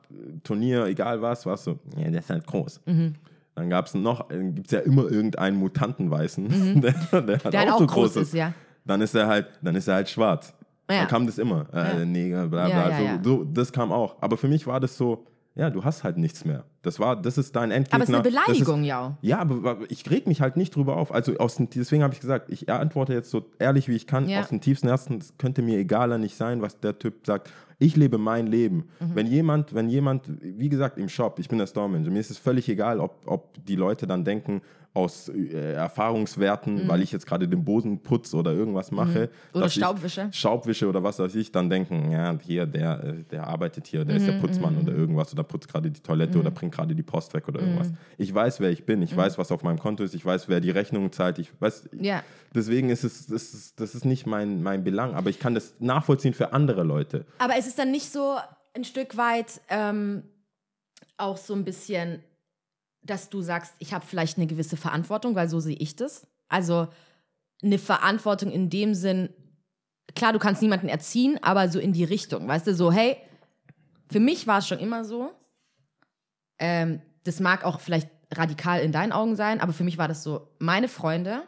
[0.43, 2.81] Turnier, egal was, war es so, ja, der ist halt groß.
[2.85, 3.13] Mhm.
[3.53, 7.51] Dann gab es noch, gibt es ja immer irgendeinen Mutantenweißen, der, der, halt Mhm.
[7.51, 8.53] Der halt auch auch so groß groß ist, ja.
[8.85, 10.55] Dann ist er halt, dann ist er halt schwarz.
[10.89, 10.99] Ja.
[11.01, 11.67] Dann kam das immer.
[11.71, 12.05] Äh, Ja.
[12.05, 12.89] Neger, bla bla.
[12.89, 13.29] ja, so.
[13.37, 14.15] So, das kam auch.
[14.21, 16.63] Aber für mich war das so, ja, du hast halt nichts mehr.
[16.81, 17.95] Das war, das ist dein Endgegner.
[17.95, 19.17] Aber es ist eine Beleidigung, ja.
[19.21, 21.13] ja, aber ich reg mich halt nicht drüber auf.
[21.13, 24.29] Also aus dem, deswegen habe ich gesagt, ich antworte jetzt so ehrlich wie ich kann.
[24.29, 24.39] Ja.
[24.41, 27.51] Aus dem tiefsten Herzen, es könnte mir egaler nicht sein, was der Typ sagt.
[27.79, 28.89] Ich lebe mein Leben.
[28.99, 29.15] Mhm.
[29.15, 32.31] Wenn jemand, wenn jemand, wie gesagt, im Shop, ich bin der Store Manager, mir ist
[32.31, 34.61] es völlig egal, ob, ob die Leute dann denken,
[34.93, 39.29] aus äh, Erfahrungswerten, weil ich jetzt gerade den Boden putze oder irgendwas mache.
[39.53, 39.57] Mhm.
[39.57, 40.27] Oder Staubwische.
[40.33, 44.17] Staubwische oder was weiß ich, dann denken, ja, hier, der, äh, der arbeitet hier, der
[44.17, 47.03] ist Mhm, der Putzmann oder irgendwas oder putzt gerade die Toilette oder bringt gerade die
[47.03, 47.91] Post weg oder irgendwas.
[48.17, 50.59] Ich weiß, wer ich bin, ich weiß, was auf meinem Konto ist, ich weiß, wer
[50.59, 52.21] die Rechnung zahlt, ich weiß, Ja.
[52.53, 55.75] deswegen ist es, das ist, das ist nicht mein, mein Belang, aber ich kann das
[55.79, 57.25] nachvollziehen für andere Leute.
[57.37, 58.35] Aber ist es dann nicht so
[58.73, 60.23] ein Stück weit ähm,
[61.17, 62.19] auch so ein bisschen,
[63.03, 66.27] dass du sagst, ich habe vielleicht eine gewisse Verantwortung, weil so sehe ich das.
[66.49, 66.87] Also
[67.63, 69.29] eine Verantwortung in dem Sinn,
[70.15, 73.17] klar, du kannst niemanden erziehen, aber so in die Richtung, weißt du, so, hey,
[74.11, 75.31] für mich war es schon immer so.
[76.59, 80.23] Ähm, das mag auch vielleicht radikal in deinen Augen sein, aber für mich war das
[80.23, 81.43] so, meine Freunde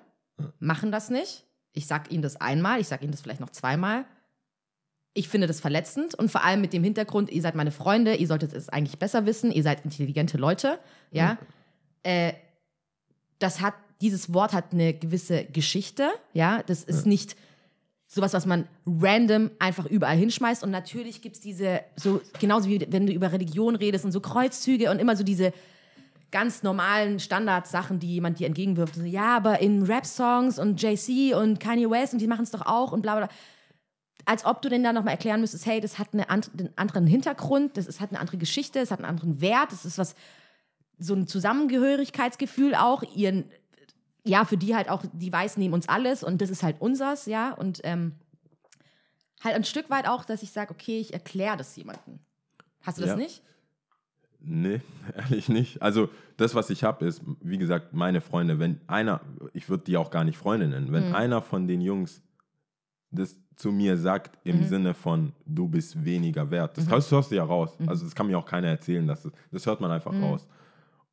[0.59, 1.45] machen das nicht.
[1.71, 4.05] Ich sag ihnen das einmal, ich sag ihnen das vielleicht noch zweimal.
[5.13, 8.27] Ich finde das verletzend und vor allem mit dem Hintergrund, ihr seid meine Freunde, ihr
[8.27, 10.79] solltet es eigentlich besser wissen, ihr seid intelligente Leute,
[11.11, 11.37] ja.
[12.01, 12.33] Äh,
[13.39, 16.63] das hat, dieses Wort hat eine gewisse Geschichte, ja.
[16.63, 17.35] Das ist nicht
[18.13, 20.63] sowas, was man random einfach überall hinschmeißt.
[20.63, 24.21] Und natürlich gibt es diese, so genauso wie wenn du über Religion redest und so
[24.21, 25.53] Kreuzzüge und immer so diese
[26.31, 28.95] ganz normalen Standardsachen, die jemand dir entgegenwirft.
[28.95, 32.65] So, ja, aber in Rap-Songs und JC und Kanye West und die machen es doch
[32.65, 33.29] auch und bla bla.
[34.25, 37.07] Als ob du denen dann nochmal erklären müsstest, hey, das hat eine and einen anderen
[37.07, 40.15] Hintergrund, das ist, hat eine andere Geschichte, es hat einen anderen Wert, das ist was,
[40.97, 43.45] so ein Zusammengehörigkeitsgefühl auch, ihren,
[44.23, 47.25] ja, für die halt auch, die Weißen nehmen uns alles und das ist halt unsers,
[47.25, 48.13] ja, und ähm,
[49.43, 52.19] halt ein Stück weit auch, dass ich sage, okay, ich erkläre das jemandem.
[52.81, 53.15] Hast du das Ja.
[53.17, 53.41] nicht?
[54.39, 54.81] Nee,
[55.17, 55.81] ehrlich nicht.
[55.81, 58.59] Also das, was ich habe, ist, wie gesagt, meine Freunde.
[58.59, 59.21] Wenn einer,
[59.53, 61.15] ich würde die auch gar nicht Freunde nennen, wenn Mhm.
[61.15, 62.21] einer von den Jungs
[63.13, 64.65] das zu mir sagt im Mhm.
[64.67, 67.71] Sinne von, du bist weniger wert, das hörst, hörst du ja raus.
[67.79, 67.87] Mhm.
[67.89, 70.47] Also das kann mir auch keiner erzählen, dass das, das hört man einfach raus.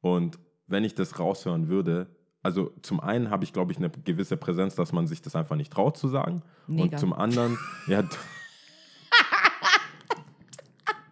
[0.01, 2.07] Und wenn ich das raushören würde,
[2.43, 5.57] also zum einen habe ich, glaube ich, eine gewisse Präsenz, dass man sich das einfach
[5.57, 6.43] nicht traut zu sagen.
[6.67, 6.83] Mega.
[6.85, 8.03] Und zum anderen, ja,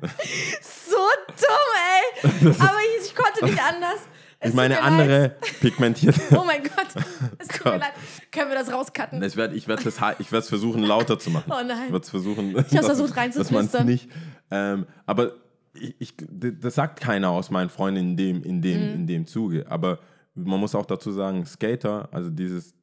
[0.63, 0.97] So
[1.27, 2.49] dumm, ey!
[2.59, 4.01] Aber ich, ich konnte nicht anders.
[4.41, 6.21] Es ich meine, mir andere pigmentierte.
[6.37, 6.73] Oh mein Gott.
[7.39, 7.81] Es tut mir Gott.
[7.81, 7.93] leid.
[8.31, 9.23] Können wir das rauscutten?
[9.23, 11.51] Ich werde ich werd das, ich werd's versuchen, lauter zu machen.
[11.53, 11.87] Oh nein.
[11.87, 12.57] Ich werde es versuchen.
[12.57, 14.09] hab's dass- versucht, Dass man es nicht.
[14.51, 15.33] Ähm, aber
[15.75, 18.95] ich, ich, das sagt keiner aus meinen Freunden in dem, in, dem, Mhm.
[18.95, 19.67] in dem Zuge.
[19.69, 19.99] Aber
[20.35, 22.75] man muss auch dazu sagen, Skater, also dieses,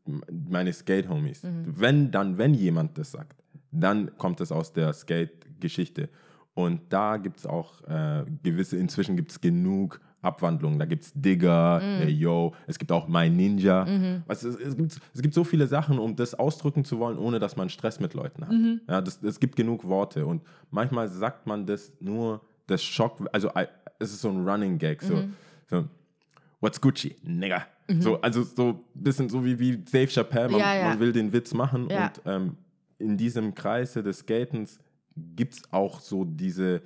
[0.50, 1.64] meine Skate-Homies, Mhm.
[1.78, 3.42] wenn dann, wenn jemand das sagt,
[3.72, 6.10] dann kommt es aus der Skate-Geschichte.
[6.54, 10.80] Und da gibt es auch äh, gewisse, inzwischen gibt es genug Abwandlungen.
[10.80, 12.02] Da gibt es Digger, Mhm.
[12.02, 13.88] äh, Yo, es gibt auch My Ninja.
[14.28, 17.40] Was, es, es, gibt, es gibt so viele Sachen, um das ausdrücken zu wollen, ohne
[17.40, 18.52] dass man Stress mit Leuten hat.
[18.52, 18.82] Mhm.
[18.90, 23.50] Ja, das, es gibt genug Worte und manchmal sagt man das nur, das Schock, also
[23.50, 23.68] I-
[24.00, 25.34] es ist so ein Running Gag, so, Mhm.
[25.70, 25.86] so
[26.60, 27.66] What's Gucci, nigga.
[28.00, 30.90] So, also so ein bisschen so wie, wie Dave Chappelle, man, Ja, ja.
[30.90, 32.08] man will den Witz machen Ja.
[32.08, 32.58] und ähm,
[32.98, 34.80] in diesem Kreise des Skatens
[35.36, 36.82] gibt es auch so diese,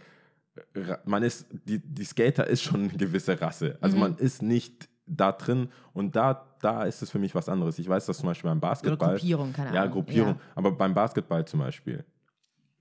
[1.05, 3.77] man ist, die, die Skater ist schon eine gewisse Rasse.
[3.81, 4.01] Also Mhm.
[4.01, 7.79] man ist nicht da drin und da, da ist es für mich was anderes.
[7.79, 9.15] Ich weiß das zum Beispiel beim Basketball.
[9.15, 9.93] Gruppierung, keine Ja, Ahnung.
[9.93, 10.33] Gruppierung.
[10.35, 10.39] Ja.
[10.55, 12.03] Aber beim Basketball zum Beispiel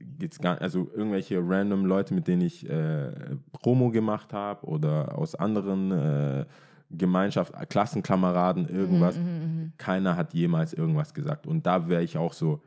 [0.01, 3.11] geht's gar also irgendwelche random Leute, mit denen ich äh,
[3.53, 6.47] Promo gemacht habe oder aus anderen äh,
[6.91, 9.17] Gemeinschaft, Klassenkameraden, irgendwas.
[9.19, 11.47] Mhm, Keiner hat jemals irgendwas gesagt.
[11.47, 12.63] Und da wäre ich auch so,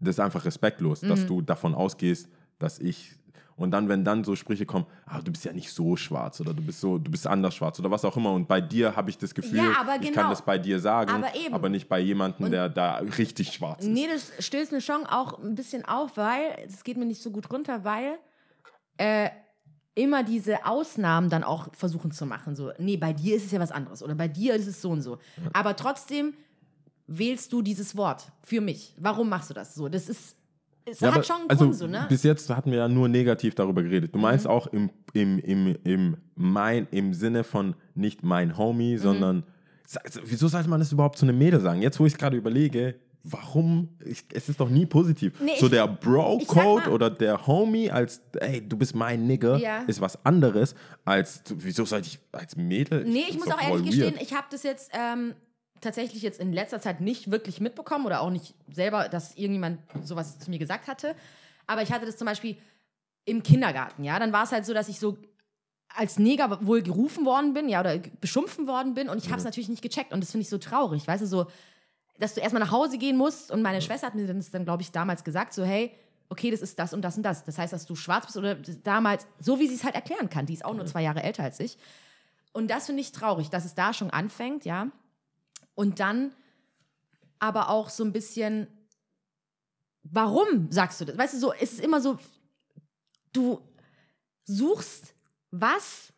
[0.00, 1.08] das ist einfach respektlos, Mhm.
[1.08, 3.16] dass du davon ausgehst, dass ich
[3.56, 6.52] und dann, wenn dann so Sprüche kommen, ah, du bist ja nicht so schwarz oder
[6.52, 8.32] du bist so, du bist anders schwarz oder was auch immer.
[8.32, 10.20] Und bei dir habe ich das Gefühl, Ja, aber ich genau.
[10.20, 13.90] kann das bei dir sagen, Aber aber nicht bei jemandem, der da richtig schwarz ist.
[13.90, 17.30] Nee, das stößt mir schon auch ein bisschen auf, weil es geht mir nicht so
[17.30, 18.18] gut runter, weil
[18.98, 19.30] äh,
[19.94, 22.54] immer diese Ausnahmen dann auch versuchen zu machen.
[22.54, 24.90] So, nee, bei dir ist es ja was anderes oder bei dir ist es so
[24.90, 25.18] und so.
[25.54, 26.34] Aber trotzdem
[27.06, 28.94] wählst du dieses Wort für mich.
[28.98, 29.88] Warum machst du das so?
[29.88, 30.36] Das ist,
[30.86, 32.06] es Ja, hat aber- schon einen also, Grund so, ne?
[32.08, 34.14] Bis jetzt hatten wir ja nur negativ darüber geredet.
[34.14, 34.22] Du Mhm.
[34.22, 38.58] meinst auch im, im, im, im, mein, im Sinne von nicht mein Mhm.
[38.58, 39.42] Homie, sondern
[39.86, 41.82] sa- wieso sollte man das überhaupt zu einem Mädel sagen?
[41.82, 42.94] Jetzt, wo ich es gerade überlege,
[43.28, 43.88] warum?
[44.04, 45.40] Ich, es ist doch nie positiv.
[45.40, 49.56] Nee, so ich- der ich Bro-Code oder der Homie als, ey, du bist mein Nigger,
[49.58, 49.78] Ja.
[49.88, 53.04] ist was anderes als, wieso sollte ich als Mädel?
[53.04, 54.22] Nee, ich find's muss auch ehrlich voll gestehen, weird.
[54.22, 55.34] ich habe das jetzt ähm,
[55.80, 60.38] tatsächlich jetzt in letzter Zeit nicht wirklich mitbekommen oder auch nicht selber, dass irgendjemand sowas
[60.38, 61.14] zu mir gesagt hatte.
[61.66, 62.56] Aber ich hatte das zum Beispiel
[63.24, 64.18] im Kindergarten, ja.
[64.18, 65.18] Dann war es halt so, dass ich so
[65.88, 69.44] als Neger wohl gerufen worden bin, ja, oder beschimpfen worden bin und ich habe es
[69.44, 71.46] natürlich nicht gecheckt und das finde ich so traurig, weißt du, so,
[72.18, 74.82] dass du erstmal nach Hause gehen musst und meine Schwester hat mir das dann, glaube
[74.82, 75.92] ich, damals gesagt, so, hey,
[76.28, 77.44] okay, das ist das und das und das.
[77.44, 80.46] Das heißt, dass du schwarz bist oder damals, so wie sie es halt erklären kann.
[80.46, 81.78] Die ist auch nur zwei Jahre älter als ich.
[82.52, 84.88] Und das finde ich traurig, dass es da schon anfängt, ja.
[85.76, 86.34] Und dann
[87.38, 88.66] aber auch so ein bisschen,
[90.02, 91.16] warum sagst du das?
[91.16, 92.18] Weißt du, so, es ist immer so,
[93.32, 93.60] du
[94.44, 95.14] suchst
[95.50, 96.12] was,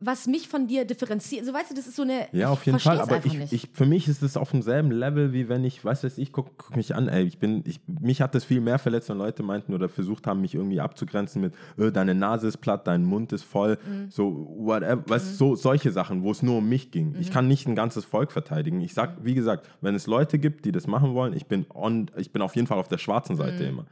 [0.00, 1.44] was mich von dir differenziert.
[1.44, 2.28] So, weißt du, das ist so eine.
[2.32, 3.00] Ja, auf jeden Fall.
[3.00, 6.18] Aber ich, ich, für mich ist es auf demselben Level, wie wenn ich, weiß weiß
[6.18, 9.08] ich, guck, guck mich an, ey, ich bin, ich, mich hat das viel mehr verletzt,
[9.08, 12.86] wenn Leute meinten oder versucht haben, mich irgendwie abzugrenzen mit, äh, deine Nase ist platt,
[12.86, 14.08] dein Mund ist voll, Mhm.
[14.10, 17.10] so, whatever, weißt du, so, solche Sachen, wo es nur um mich ging.
[17.14, 17.20] Mhm.
[17.20, 18.80] Ich kann nicht ein ganzes Volk verteidigen.
[18.80, 22.08] Ich sag, wie gesagt, wenn es Leute gibt, die das machen wollen, ich bin on,
[22.16, 23.68] ich bin auf jeden Fall auf der schwarzen Seite Mhm.
[23.68, 23.86] immer.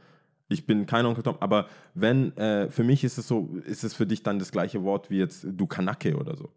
[0.49, 3.93] Ich bin kein Onkel Tom, aber wenn, äh, für mich ist es so, ist es
[3.93, 6.49] für dich dann das gleiche Wort wie jetzt du Kanake oder so.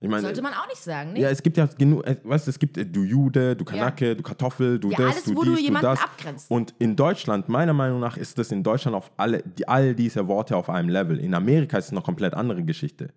[0.00, 1.20] Ich meine, Sollte man auch nicht sagen, ne?
[1.20, 4.14] ja, es gibt ja genug, äh, weißt du, es gibt äh, du Jude, du Kanake,
[4.14, 6.02] du Kartoffel, du Ja, das, alles, du wo du dies, du jemanden das.
[6.02, 6.50] abgrenzt.
[6.50, 10.28] Und in Deutschland, meiner Meinung nach, ist das in Deutschland auf alle, die, all diese
[10.28, 11.18] Worte auf einem Level.
[11.18, 13.08] In Amerika ist es eine komplett andere Geschichte.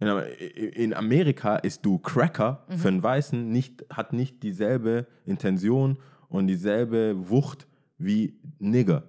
[0.00, 5.96] In, in Amerika ist du Cracker für einen Weißen nicht, hat nicht dieselbe Intention
[6.28, 7.66] und dieselbe Wucht
[7.98, 9.04] wie Nigger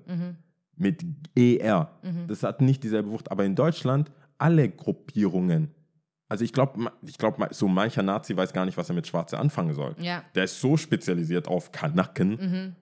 [0.75, 1.05] mit
[1.37, 1.99] ER.
[2.27, 3.31] Das hat nicht dieselbe Wucht.
[3.31, 5.71] Aber in Deutschland alle Gruppierungen.
[6.29, 9.39] Also ich glaube, ich glaub, so mancher Nazi weiß gar nicht, was er mit Schwarze
[9.39, 9.95] anfangen soll.
[9.99, 10.23] Ja.
[10.35, 12.75] Der ist so spezialisiert auf Kanaken.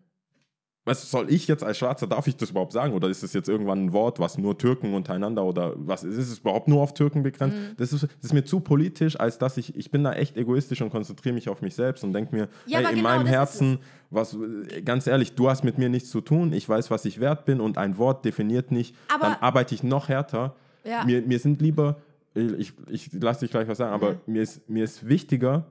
[0.88, 2.94] Was soll ich jetzt als Schwarzer, darf ich das überhaupt sagen?
[2.94, 6.40] Oder ist es jetzt irgendwann ein Wort, was nur Türken untereinander oder was ist es
[6.40, 7.58] überhaupt nur auf Türken begrenzt?
[7.58, 7.76] Mhm.
[7.78, 10.82] Das, ist, das ist mir zu politisch, als dass ich, ich bin da echt egoistisch
[10.82, 13.32] und konzentriere mich auf mich selbst und denke mir, Ja, hey, in genau meinem das
[13.34, 17.06] Herzen, was, äh, ganz ehrlich, du hast mit mir nichts zu tun, ich weiß, was
[17.06, 20.56] ich wert bin und ein Wort definiert nicht, Aber- dann arbeite ich noch härter.
[20.84, 21.04] Ja.
[21.04, 21.98] Mir, mir sind lieber,
[22.34, 25.66] ich, ich lasse dich gleich was sagen, aber mir, ist, mir ist wichtiger,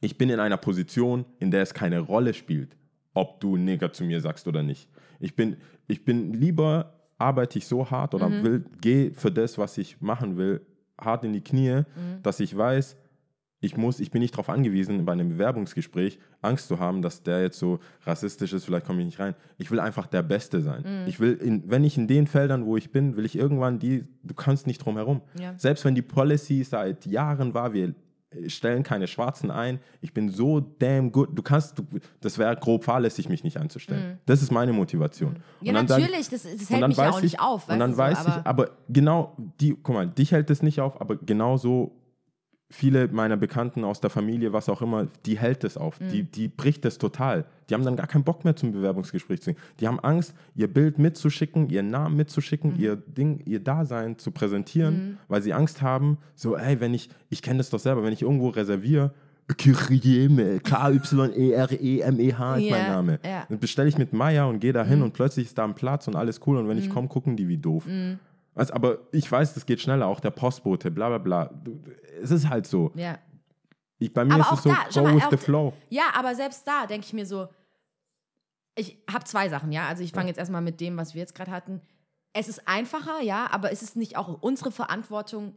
[0.00, 2.76] ich bin in einer Position, in der es keine Rolle spielt,
[3.14, 4.88] ob du Neger zu mir sagst oder nicht.
[5.20, 9.78] Ich bin, ich bin lieber, arbeite ich so hart oder will, gehe für das, was
[9.78, 10.60] ich machen will,
[11.00, 11.82] hart in die Knie,
[12.22, 12.96] dass ich weiß,
[13.60, 17.40] ich muss, ich bin nicht darauf angewiesen, bei einem Bewerbungsgespräch Angst zu haben, dass der
[17.40, 19.34] jetzt so rassistisch ist, vielleicht komme ich nicht rein.
[19.56, 21.04] Ich will einfach der Beste sein.
[21.06, 24.04] Ich will, in, wenn ich in den Feldern, wo ich bin, will ich irgendwann die,
[24.22, 25.22] du kannst nicht drum herum.
[25.40, 25.54] Ja.
[25.56, 27.94] Selbst wenn die Policy seit Jahren war, wir
[28.46, 31.84] stellen keine Schwarzen ein, ich bin so damn good, du kannst, du,
[32.20, 34.18] das wäre grob fahrlässig, mich nicht einzustellen.
[34.26, 35.32] Das ist meine Motivation.
[35.32, 35.66] Mhm.
[35.66, 37.68] Ja, Und dann natürlich, das, das hält mich ja auch ich, nicht auf.
[37.68, 40.80] Und dann so, weiß aber, ich, aber genau, die, guck mal, dich hält es nicht
[40.80, 41.92] auf, aber genauso
[42.70, 46.00] viele meiner Bekannten aus der Familie, was auch immer, die hält es auf.
[46.00, 46.08] Mhm.
[46.08, 47.44] Die, die bricht es total.
[47.68, 49.62] Die haben dann gar keinen Bock mehr zum Bewerbungsgespräch zu gehen.
[49.80, 52.80] Die haben Angst, ihr Bild mitzuschicken, ihren Namen mitzuschicken, Mhm.
[52.80, 57.42] ihr Ding, ihr Dasein zu präsentieren, weil sie Angst haben, so, ey, wenn ich, ich
[57.42, 59.12] kenne das doch selber, wenn ich irgendwo reserviere,
[59.58, 63.12] Kyrieme, K-Y-E-R-E-M-E-H ist mein Name.
[63.12, 63.18] Mhm.
[63.50, 66.08] Dann bestelle ich mit Maya und gehe da hin und plötzlich ist da ein Platz
[66.08, 67.84] und alles cool und wenn ich komme, gucken die wie doof.
[68.54, 71.50] Also, aber ich weiß, das geht schneller, auch der Postbote, bla bla bla.
[72.22, 72.92] Es ist halt so.
[72.94, 73.18] ja.
[73.98, 75.72] Ich, bei mir Aber ist es so, da, go mal, with auch- the flow.
[75.88, 77.48] Ja, aber selbst da denke ich mir so,
[78.76, 79.86] ich habe zwei Sachen, ja.
[79.86, 81.80] Also ich fange jetzt erstmal mit dem, was wir jetzt gerade hatten.
[82.32, 85.54] Es ist einfacher, ja, aber ist es nicht auch unsere Verantwortung,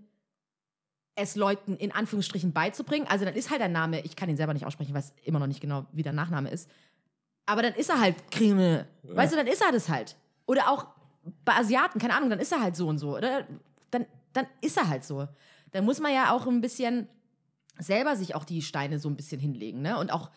[1.15, 3.07] es Leuten in Anführungsstrichen beizubringen?
[3.07, 5.47] Also dann ist halt der Name, ich kann ihn selber nicht aussprechen, weiß immer noch
[5.47, 6.69] nicht genau, wie der Nachname ist.
[7.47, 8.87] Aber dann ist er halt Krime.
[9.01, 10.15] Weißt du, dann ist er das halt.
[10.45, 10.85] Oder auch
[11.45, 13.17] bei Asiaten, keine Ahnung, dann ist er halt so und so.
[13.17, 13.47] Oder
[13.91, 15.27] dann, dann ist er halt so.
[15.71, 17.07] Dann muss man ja auch ein bisschen
[17.79, 19.81] selber sich auch die Steine so ein bisschen hinlegen.
[19.81, 19.97] Ne?
[19.97, 20.31] Und auch,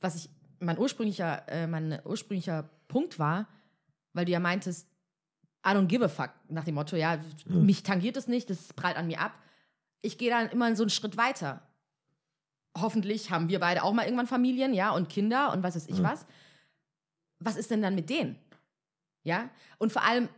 [0.00, 3.48] was ich, mein ursprünglicher, äh, mein ursprünglicher Punkt war,
[4.12, 4.88] weil du ja meintest,
[5.66, 8.96] I don't give a fuck, nach dem Motto, ja, mich tangiert es nicht, das prallt
[8.96, 9.32] an mir ab.
[10.00, 11.62] Ich gehe dann immer so einen Schritt weiter.
[12.76, 16.02] Hoffentlich haben wir beide auch mal irgendwann Familien, ja, und Kinder und was weiß ich
[16.02, 16.26] was.
[17.40, 18.36] Was ist denn dann mit denen?
[19.24, 20.28] Ja, und vor allem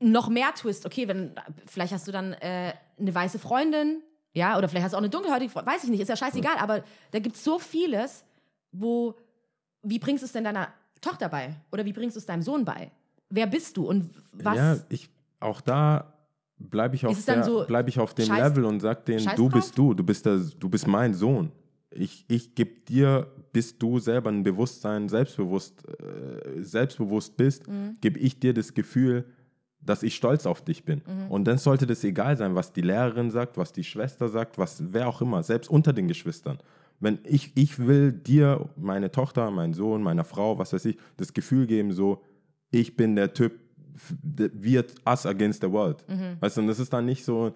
[0.00, 0.84] noch mehr Twist.
[0.86, 1.34] Okay, wenn,
[1.66, 5.10] vielleicht hast du dann äh, eine weiße Freundin, ja, oder vielleicht hast du auch eine
[5.10, 8.24] dunkelhäutige Freundin, weiß ich nicht, ist ja scheißegal, aber da gibt es so vieles,
[8.72, 9.14] wo,
[9.82, 10.68] wie bringst du es denn deiner
[11.00, 11.54] Tochter bei?
[11.72, 12.90] Oder wie bringst du es deinem Sohn bei?
[13.30, 14.56] Wer bist du und was?
[14.56, 15.08] Ja, ich,
[15.40, 16.12] auch da
[16.58, 19.36] bleibe ich, auf der- so bleib ich auf dem Scheiß- Level und sag denen, Scheiß
[19.36, 19.52] du drauf?
[19.60, 21.50] bist du, du bist, der, du bist mein Sohn.
[21.96, 27.96] Ich, ich gebe dir, bis du selber ein Bewusstsein, selbstbewusst, äh, selbstbewusst bist, Mhm.
[28.00, 29.24] gebe ich dir das Gefühl,
[29.80, 31.02] dass ich stolz auf dich bin.
[31.06, 31.30] Mhm.
[31.30, 34.82] Und dann sollte das egal sein, was die Lehrerin sagt, was die Schwester sagt, was
[34.92, 36.58] wer auch immer, selbst unter den Geschwistern.
[37.00, 41.32] Wenn ich, ich will dir, meine Tochter, mein Sohn, meiner Frau, was weiß ich, das
[41.32, 42.22] Gefühl geben, so,
[42.70, 43.52] ich bin der Typ,
[44.26, 46.02] wir us against the world.
[46.08, 46.38] Mhm.
[46.40, 47.54] Weißt du, und das ist dann nicht so,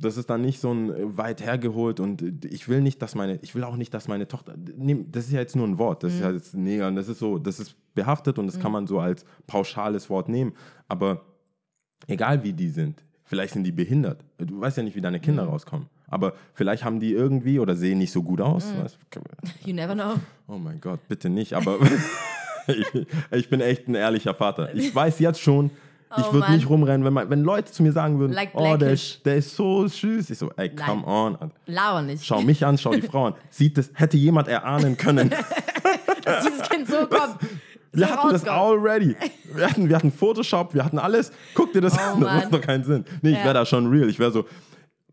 [0.00, 3.14] das ist dann nicht so ein äh, weit hergeholt und äh, ich will nicht, dass
[3.14, 5.78] meine, ich will auch nicht, dass meine Tochter, nee, das ist ja jetzt nur ein
[5.78, 8.72] Wort, das ist ja jetzt und das ist so, das ist behaftet und das kann
[8.72, 10.52] man so als pauschales Wort nehmen,
[10.88, 11.22] aber
[12.06, 15.44] egal wie die sind, vielleicht sind die behindert, du weißt ja nicht, wie deine Kinder
[15.44, 18.72] rauskommen, aber vielleicht haben die irgendwie oder sehen nicht so gut aus,
[19.10, 19.20] du?
[19.64, 20.14] You never know.
[20.48, 21.78] Oh mein Gott, bitte nicht, aber
[22.66, 24.74] ich, ich bin echt ein ehrlicher Vater.
[24.74, 25.70] Ich weiß jetzt schon,
[26.16, 26.54] ich Oh würde Mann.
[26.56, 29.36] nicht rumrennen, wenn, man, wenn Leute zu mir sagen würden, Like oh, der ist, der
[29.36, 30.30] ist so süß.
[30.30, 30.76] Ich so, ey, Nein.
[30.76, 31.38] come on.
[31.66, 32.24] Lauer nicht.
[32.24, 33.34] Schau mich an, schau die Frau an.
[33.50, 35.30] Sieht das, hätte jemand erahnen können.
[36.24, 37.36] Dass dieses Kind so kommt.
[37.92, 39.16] Wir so hatten das already.
[39.54, 41.32] Wir hatten, wir hatten Photoshop, wir hatten alles.
[41.54, 43.04] Guck dir das Oh an, das macht doch keinen Sinn.
[43.22, 43.44] Nee, ich Ja.
[43.44, 44.08] wäre da schon real.
[44.08, 44.44] Ich wäre so,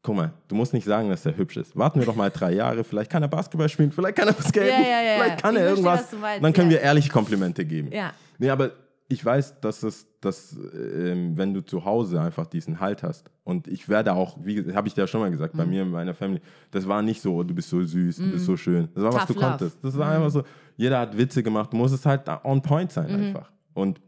[0.03, 1.75] guck mal, du musst nicht sagen, dass er hübsch ist.
[1.75, 2.83] Warten wir doch mal drei Jahre.
[2.83, 5.15] Vielleicht kann er Basketball spielen, vielleicht kann er skaten, Ja, ja, ja.
[5.23, 6.11] vielleicht kann Ich er verstehe, irgendwas.
[6.21, 7.91] meinst, Dann können wir ehrliche Komplimente geben.
[7.91, 8.11] Ja.
[8.37, 8.71] Nee, aber
[9.09, 13.31] ich weiß, dass es, dass, ähm, wenn du zu Hause einfach diesen Halt hast.
[13.45, 15.69] Und ich werde auch, wie habe ich dir ja schon mal gesagt, bei Mhm.
[15.71, 16.41] mir in meiner Family,
[16.71, 18.89] das war nicht so, oh, du bist so süß, du bist so schön.
[18.93, 19.45] Das war, was Tough du love.
[19.51, 19.83] konntest.
[19.83, 20.43] Das war einfach so,
[20.75, 23.15] jeder hat Witze gemacht, du musst es halt on point sein Mhm.
[23.27, 23.51] einfach.
[23.73, 24.01] Und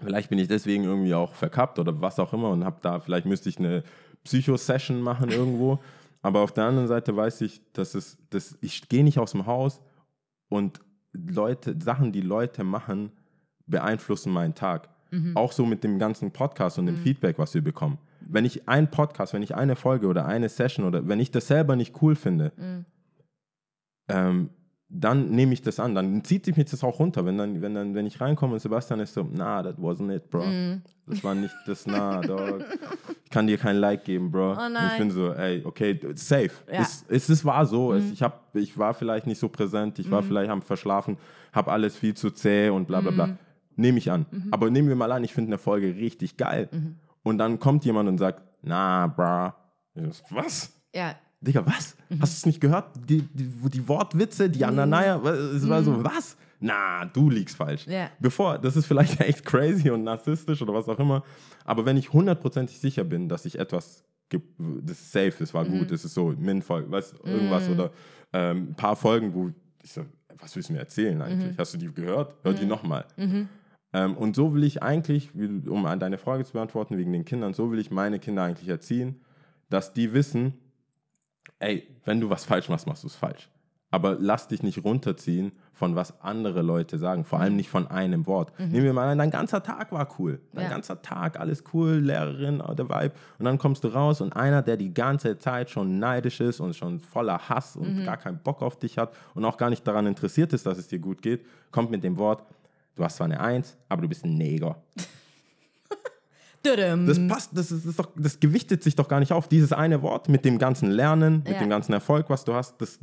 [0.00, 3.24] vielleicht bin ich deswegen irgendwie auch verkappt oder was auch immer und habe da, vielleicht
[3.26, 3.82] müsste ich eine
[4.24, 5.78] Psycho-Session machen irgendwo.
[6.22, 9.46] Aber auf der anderen Seite weiß ich, dass es, dass ich gehe nicht aus dem
[9.46, 9.80] Haus
[10.50, 10.80] und
[11.12, 13.12] Leute, Sachen, die Leute machen,
[13.68, 14.88] beeinflussen meinen Tag.
[15.34, 17.98] Auch so mit dem ganzen Podcast und dem Feedback, was wir bekommen.
[18.20, 21.46] Wenn ich einen Podcast, wenn ich eine Folge oder eine Session oder wenn ich das
[21.46, 22.52] selber nicht cool finde,
[24.08, 24.50] ähm,
[24.90, 25.94] dann nehme ich das an.
[25.94, 27.24] Dann zieht sich mich das auch runter.
[27.26, 30.30] Wenn, dann, wenn, dann, wenn ich reinkomme und Sebastian ist so, nah, that wasn't it,
[30.30, 30.44] bro.
[31.06, 32.64] Das war nicht das, nah, dog.
[33.24, 34.52] Ich kann dir kein Like geben, bro.
[34.52, 36.50] Oh ich bin so, ey, okay, safe.
[36.72, 36.80] Ja.
[36.80, 37.92] Es, es, es war so.
[37.92, 41.18] Es, ich, hab, ich war vielleicht nicht so präsent, ich war vielleicht am Verschlafen,
[41.52, 43.38] habe alles viel zu zäh und bla bla bla.
[43.78, 44.26] Nehme ich an.
[44.50, 46.68] Aber nehmen wir mal an, ich finde eine Folge richtig geil.
[47.22, 49.56] Und dann kommt jemand und sagt, na, bra.
[50.30, 50.72] Was?
[50.94, 51.14] Ja.
[51.40, 51.96] Digga, was?
[52.20, 52.90] Hast du es nicht gehört?
[53.08, 56.36] Die, die, die Wortwitze, die Ananaya, es war so, was?
[56.60, 57.86] Na, du liegst falsch.
[57.86, 58.10] Ja.
[58.18, 61.22] Bevor, das ist vielleicht echt crazy und narzisstisch oder was auch immer,
[61.64, 64.40] aber wenn ich hundertprozentig sicher bin, dass ich etwas, ge-
[64.82, 67.90] das ist safe, das war gut, das ist so, Min-Folge, weißt du, irgendwas oder
[68.32, 69.52] ähm, ein paar Folgen, wo
[69.84, 70.04] ich so,
[70.40, 71.56] was willst du mir erzählen eigentlich?
[71.56, 72.34] Hast du die gehört?
[72.42, 73.04] Hör die nochmal.
[73.98, 77.52] Ähm, und so will ich eigentlich, um an deine Frage zu beantworten, wegen den Kindern,
[77.54, 79.20] so will ich meine Kinder eigentlich erziehen,
[79.70, 80.54] dass die wissen,
[81.58, 83.48] ey, wenn du was falsch machst, machst du es falsch.
[83.90, 88.26] Aber lass dich nicht runterziehen von was andere Leute sagen, vor allem nicht von einem
[88.26, 88.52] Wort.
[88.58, 90.40] Nehmen wir mal an, dein ganzer Tag war cool.
[90.52, 90.70] Dein Ja.
[90.70, 93.14] ganzer Tag, alles cool, Lehrerin, oh, der Vibe.
[93.38, 96.76] Und dann kommst du raus und einer, der die ganze Zeit schon neidisch ist und
[96.76, 100.06] schon voller Hass und gar keinen Bock auf dich hat und auch gar nicht daran
[100.06, 102.42] interessiert ist, dass es dir gut geht, kommt mit dem Wort,
[102.98, 104.82] du hast zwar eine Eins, aber du bist ein Neger.
[106.62, 109.48] Das passt, das, ist, das, ist doch, das gewichtet sich doch gar nicht auf.
[109.48, 111.58] Dieses eine Wort mit dem ganzen Lernen, mit Ja.
[111.60, 112.98] dem ganzen Erfolg, was du hast, das,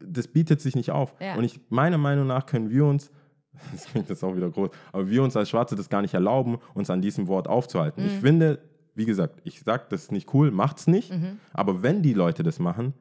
[0.00, 1.12] das bietet sich nicht auf.
[1.20, 1.34] Ja.
[1.34, 3.10] Und ich, meiner Meinung nach können wir uns,
[3.72, 6.58] das klingt jetzt auch wieder groß, aber wir uns als Schwarze das gar nicht erlauben,
[6.74, 8.02] uns an diesem Wort aufzuhalten.
[8.02, 8.08] Mhm.
[8.08, 8.60] Ich finde,
[8.94, 11.12] wie gesagt, ich sage, das ist nicht cool, macht's nicht.
[11.12, 11.38] Mhm.
[11.52, 12.94] Aber wenn die Leute das machen,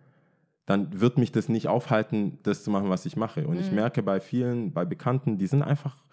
[0.66, 3.48] dann wird mich das nicht aufhalten, das zu machen, was ich mache.
[3.48, 3.76] Und ich Mhm.
[3.76, 6.04] merke bei vielen, bei Bekannten, die sind einfach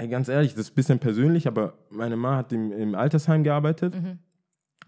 [0.00, 3.42] Ey, ganz ehrlich, das ist ein bisschen persönlich, aber meine Mama hat im, im Altersheim
[3.44, 3.94] gearbeitet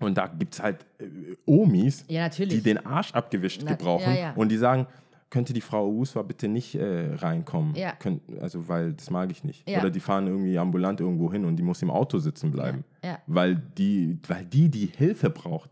[0.01, 1.05] und da gibt es halt äh,
[1.47, 4.33] Omis, Ja, die den Arsch abgewischt Na, gebrauchen ja, ja.
[4.35, 4.87] und die sagen,
[5.29, 7.93] könnte die Frau Uswa bitte nicht äh, reinkommen, Ja.
[7.99, 9.67] Könnt, also weil das mag ich nicht.
[9.69, 12.85] Oder die fahren irgendwie ambulant irgendwo hin und die muss im Auto sitzen bleiben.
[13.27, 15.71] Weil, die, weil die die Hilfe braucht.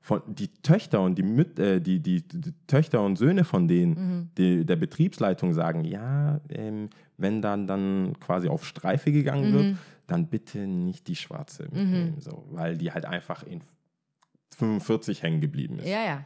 [0.00, 3.92] Von, die Töchter und die, Müt, äh, die, die, die Töchter und Söhne von denen,
[3.92, 4.30] Mhm.
[4.38, 9.54] die, der Betriebsleitung sagen, ja, ähm, wenn dann, dann quasi auf Streife gegangen Mhm.
[9.54, 9.76] wird,
[10.06, 13.60] dann bitte nicht die Schwarze mitnehmen, so, weil die halt einfach in
[14.56, 15.86] 45 hängen geblieben ist.
[15.88, 16.24] ja, ja.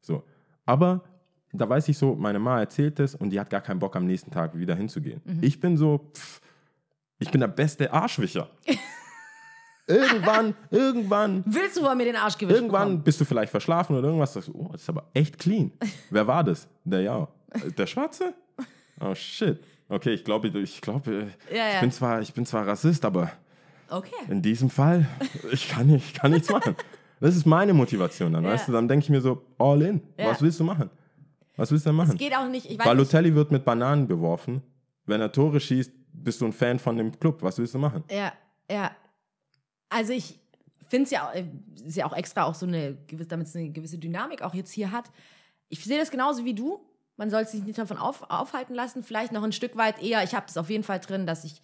[0.00, 0.22] So.
[0.66, 1.02] Aber
[1.52, 4.06] da weiß ich so, meine Mama erzählt es und die hat gar keinen Bock am
[4.06, 5.20] nächsten Tag wieder hinzugehen.
[5.24, 5.38] Mhm.
[5.42, 6.40] Ich bin so, pff,
[7.18, 8.48] ich bin der beste Arschwischer.
[9.86, 13.04] irgendwann, irgendwann, Willst du von mir den Arsch gewischt irgendwann bekommen?
[13.04, 15.72] bist du vielleicht verschlafen oder irgendwas, sagst du, oh, das ist aber echt clean.
[16.10, 16.66] Wer war das?
[16.84, 17.28] Der ja.
[17.76, 18.34] Der Schwarze?
[19.00, 19.60] Oh shit.
[19.88, 21.74] Okay, ich glaube, ich glaube, Ja, ja.
[21.74, 23.30] ich bin zwar, ich bin zwar Rassist, aber
[23.90, 24.14] Okay.
[24.28, 25.06] in diesem Fall,
[25.52, 26.74] ich kann, nicht, ich kann nichts machen.
[27.20, 28.50] Das ist meine Motivation dann, Ja.
[28.50, 28.72] weißt du?
[28.72, 30.02] Dann denke ich mir so, all in.
[30.16, 30.90] Was willst du machen?
[31.56, 32.12] Was willst du denn machen?
[32.12, 32.64] Es geht auch nicht.
[32.66, 32.84] Ich weiß nicht.
[32.84, 34.62] Balotelli wird mit Bananen beworfen.
[35.06, 37.42] Wenn er Tore schießt, bist du ein Fan von dem Club.
[37.42, 38.02] Was willst du machen?
[38.10, 38.32] Ja,
[38.70, 38.90] ja.
[39.88, 40.40] Also ich
[40.88, 41.44] finde es ja, auch- äh,
[41.84, 44.72] ist ja auch extra auch so eine gewisse, damit es eine gewisse Dynamik auch jetzt
[44.72, 45.10] hier hat.
[45.68, 46.80] Ich sehe das genauso wie du.
[47.16, 49.02] Man soll sich nicht davon auf, aufhalten lassen.
[49.04, 50.22] Vielleicht noch ein Stück weit eher.
[50.24, 51.62] Ich habe das auf jeden Fall drin, dass ich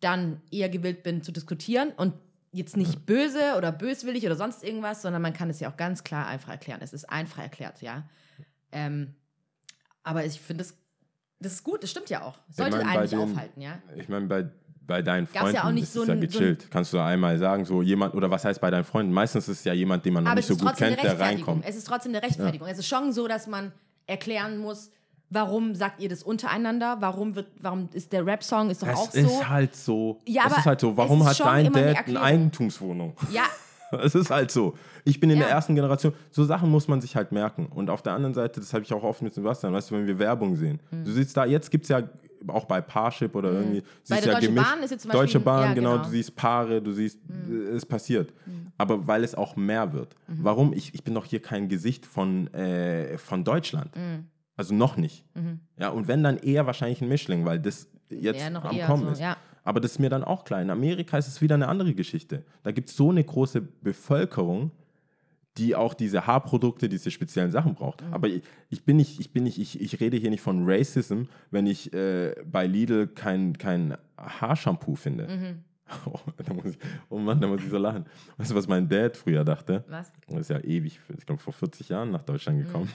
[0.00, 2.14] dann eher gewillt bin zu diskutieren und
[2.52, 6.04] jetzt nicht böse oder böswillig oder sonst irgendwas, sondern man kann es ja auch ganz
[6.04, 6.80] klar einfach erklären.
[6.82, 8.04] Es ist einfach erklärt, ja.
[8.72, 9.14] Ähm,
[10.02, 10.74] aber ich finde das,
[11.40, 11.82] das ist gut.
[11.82, 12.38] Das stimmt ja auch.
[12.50, 13.78] Sollte meine, einen bei nicht den- aufhalten, ja.
[13.96, 14.48] Ich meine, bei,
[14.86, 16.70] bei deinen Gab's ja Freunden auch nicht ist so es ja ein- so ein- gechillt.
[16.70, 19.12] Kannst du einmal sagen, so jemand, oder was heißt bei deinen Freunden?
[19.12, 21.64] Meistens ist es ja jemand, den man noch nicht so gut kennt, der reinkommt.
[21.66, 22.68] Es ist trotzdem eine Rechtfertigung.
[22.68, 23.72] Es ist schon so, dass man
[24.06, 24.90] erklären muss,
[25.30, 26.96] warum sagt ihr das untereinander?
[27.00, 29.48] Warum wird, warum ist der Rap-Song ist doch Es auch ist so?
[29.48, 30.18] halt so.
[30.26, 30.90] Ja, es aber ist halt so.
[30.90, 32.20] es Warum ist hat dein Dad eine.
[32.20, 33.14] Eigentumswohnung?
[33.30, 33.44] ja,
[34.02, 34.74] Es ist halt so.
[35.04, 35.44] Ich bin in Ja.
[35.44, 36.14] der ersten Generation.
[36.30, 37.66] So Sachen muss man sich halt merken.
[37.66, 40.06] Und auf der anderen Seite, das habe ich auch oft mit Sebastian, weißt du, wenn
[40.06, 40.80] wir Werbung sehen.
[40.90, 41.04] Hm.
[41.04, 42.02] Du siehst da, jetzt gibt es ja
[42.48, 43.82] auch bei Parship oder irgendwie.
[44.02, 44.66] siehst der ja Deutsche gemischt.
[44.70, 46.04] Bahn ist jetzt zum Beispiel Deutsche Bahn, ja, genau, genau.
[46.04, 46.10] Hm.
[46.10, 47.18] Du siehst Paare, du siehst,
[47.50, 48.32] äh, es passiert.
[48.82, 50.16] Aber weil es auch mehr wird.
[50.26, 50.38] Mhm.
[50.42, 50.72] Warum?
[50.72, 53.94] Ich, ich bin doch hier kein Gesicht von, äh, von Deutschland.
[53.94, 54.26] Mhm.
[54.56, 55.24] Also noch nicht.
[55.78, 59.20] Ja, und wenn dann eher wahrscheinlich ein Mischling, weil das jetzt am Kommen so, ist.
[59.20, 59.36] ja.
[59.62, 60.60] Aber das ist mir dann auch klar.
[60.60, 62.44] In Amerika ist es wieder eine andere Geschichte.
[62.64, 64.72] Da gibt es so eine große Bevölkerung,
[65.58, 68.02] die auch diese Haarprodukte, diese speziellen Sachen braucht.
[68.04, 68.12] Mhm.
[68.12, 71.22] Aber ich, ich bin nicht, ich bin nicht, ich, ich rede hier nicht von Racism,
[71.52, 75.28] wenn ich äh, bei Lidl kein, kein Haarshampoo finde.
[75.28, 75.64] Mhm.
[76.06, 76.78] Oh, da muss ich,
[77.08, 78.06] oh Mann, da muss ich so lachen.
[78.36, 79.84] Weißt du, was mein Dad früher dachte?
[79.88, 80.10] was?
[80.28, 82.88] Er ist ja ewig, ich glaube vor 40 Jahren nach Deutschland gekommen.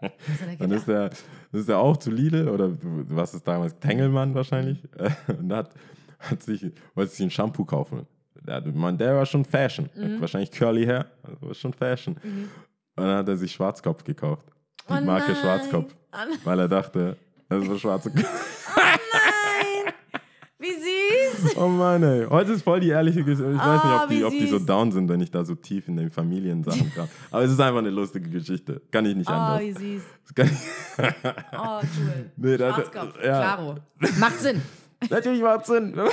[0.00, 0.10] Was
[0.42, 1.10] hat er Dann ist er,
[1.52, 4.82] ist er auch zu Lidl oder was ist damals, Tengelmann wahrscheinlich.
[5.28, 5.70] Und hat,
[6.18, 8.06] hat sich, wollte sich ein Shampoo kaufen.
[8.74, 9.88] Man, der war schon Fashion.
[9.94, 10.20] Mhm.
[10.20, 12.14] Wahrscheinlich Curly Hair, also war schon Fashion.
[12.14, 12.50] Und
[12.96, 14.46] dann hat er sich Schwarzkopf gekauft.
[14.88, 15.40] Die Oh Marke nein.
[15.40, 15.94] Schwarzkopf.
[16.12, 16.16] Oh.
[16.44, 17.16] Weil er dachte,
[17.48, 18.24] das ist ein schwarzer Nein!
[21.56, 22.26] Oh Mann, ey.
[22.28, 23.50] Heute ist voll die ehrliche Geschichte.
[23.52, 25.44] Ich weiß nicht, Ah, ob die, wie ob die so down sind, wenn ich da
[25.44, 27.08] so tief in den Familiensachen kam.
[27.30, 28.80] Aber es ist einfach eine lustige Geschichte.
[28.90, 29.60] Kann ich nicht Oh, anders.
[29.60, 30.02] wie süß.
[30.26, 31.04] Das kann ich,
[31.52, 32.30] Oh, cool.
[32.36, 33.40] Nee, Schwarzkopf, ja.
[33.40, 33.76] klaro.
[34.18, 34.62] Macht Sinn.
[35.10, 35.94] Natürlich macht Sinn.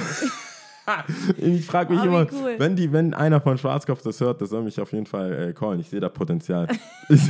[1.37, 2.55] Ich frage mich Oh, immer, cool.
[2.59, 5.53] wenn, die, wenn einer von Schwarzkopf das hört, das soll mich auf jeden Fall äh,
[5.53, 5.79] callen.
[5.79, 6.67] Ich sehe da Potenzial.
[7.09, 7.21] ich,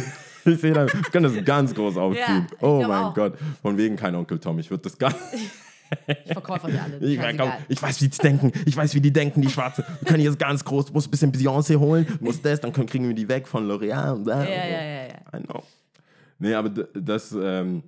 [0.44, 2.48] ich sehe da, ich kann das ganz groß aufziehen.
[2.52, 3.14] ich oh mein auch.
[3.14, 3.36] Gott.
[3.62, 4.60] Von wegen kein Onkel Tom.
[4.60, 5.14] Ich würde das gar
[6.26, 6.98] Ich verkaufe euch alle.
[7.00, 8.52] Ich, komm, ich weiß, wie die denken.
[8.66, 9.86] Ich weiß, wie die denken, die Schwarze.
[10.02, 13.08] Wir können jetzt ganz groß, muss ein bisschen Beyoncé holen, muss das, dann können, kriegen
[13.08, 14.28] wir die weg von L'Oreal.
[14.28, 15.40] Ja, ja, ja, ja.
[15.40, 15.64] I know.
[16.40, 17.84] Nee, aber das, ähm,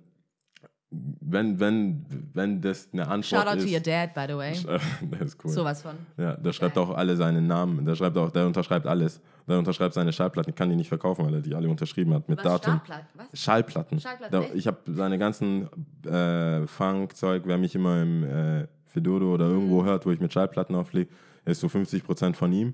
[0.89, 3.65] wenn, wenn, wenn das eine Antwort Shout out ist.
[3.65, 4.53] to your dad, by the way.
[5.11, 5.51] Das ist cool.
[5.51, 5.95] Sowas von.
[6.17, 7.85] Ja, der schreibt auch alle seine Namen.
[7.85, 9.19] Der schreibt auch, der unterschreibt alles.
[9.47, 10.49] Der unterschreibt seine Schallplatten.
[10.51, 12.75] Ich kann die nicht verkaufen, weil er die alle unterschrieben hat mit Was, Datum.
[12.85, 13.27] Startplat- Was?
[13.39, 13.99] Schallplatten.
[13.99, 14.55] Schallplatten, echt?
[14.55, 15.67] ich habe seine ganzen
[16.05, 19.85] äh, Funk-Zeug, wer mich immer im äh, Fedoro oder irgendwo Mhm.
[19.87, 21.11] hört, wo ich mit Schallplatten auflege,
[21.45, 22.73] ist so 50% von ihm.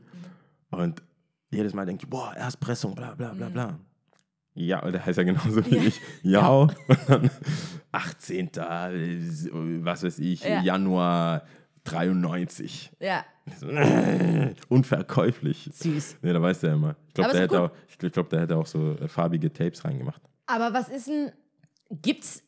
[0.70, 1.02] Und
[1.52, 3.78] jedes Mal denke ich, boah, Erstpressung, bla bla bla bla.
[4.56, 5.76] Ja, der heißt ja genauso wie.
[5.78, 5.84] Ja.
[5.84, 6.02] ich.
[6.22, 6.48] Ja.
[6.50, 6.76] Und
[7.08, 7.30] dann
[7.92, 8.48] 18.
[8.56, 9.20] äh,
[9.84, 10.62] was weiß ich, Ja.
[10.62, 11.44] Januar
[11.86, 12.92] 93.
[13.00, 13.26] Ja,
[14.70, 15.70] Unverkäuflich.
[15.74, 16.18] süß.
[16.22, 16.96] Nee, da weiß der immer.
[17.08, 20.22] Ich glaube, der, hätte auch- ich glaub, der hätte auch so äh, farbige Tapes reingemacht.
[20.46, 21.32] Aber was ist denn,
[21.90, 22.44] gibt's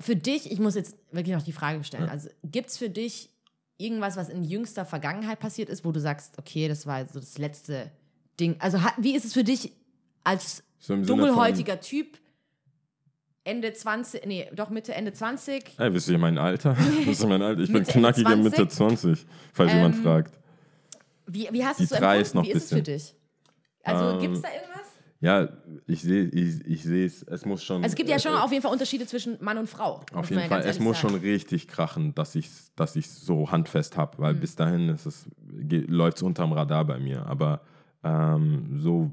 [0.00, 3.30] für dich, ich muss jetzt wirklich noch die Frage stellen, also gibt's für dich
[3.78, 7.38] irgendwas, was in jüngster Vergangenheit passiert ist, wo du sagst, okay, das war so das
[7.38, 7.90] letzte
[8.40, 8.56] Ding.
[8.58, 9.72] Also wie ist es für dich
[10.24, 12.18] als So dunkelhäutiger Typ,
[13.44, 16.76] Ende 20, nee, doch Mitte, Ende 20, Von, ey, wisst ihr mein Alter?
[17.04, 17.60] Wisst ihr mein Alter?
[17.62, 18.44] Ich bin Mitte, Ende knackige 20?
[18.44, 20.38] Mitte 20, falls jemand Ähm, fragt.
[21.26, 22.20] wie, wie hast du es so empfunden?
[22.22, 23.14] ist noch wie ist es für dich?
[23.84, 24.72] Also Ähm, gibt es da irgendwas?
[25.20, 25.48] Ja,
[25.86, 27.22] ich sehe ich, ich es.
[27.22, 27.76] Es muss schon.
[27.82, 30.04] Also es gibt ja schon äh, auf jeden Fall Unterschiede zwischen Mann und Frau.
[30.12, 31.12] Auf jeden ja Fall, es muss sagen.
[31.14, 34.22] schon richtig krachen, dass ich es dass ich's so handfest habe, Mhm.
[34.22, 34.94] weil bis dahin
[35.88, 37.24] läuft es unterm Radar bei mir.
[37.26, 37.62] Aber
[38.04, 39.10] ähm, so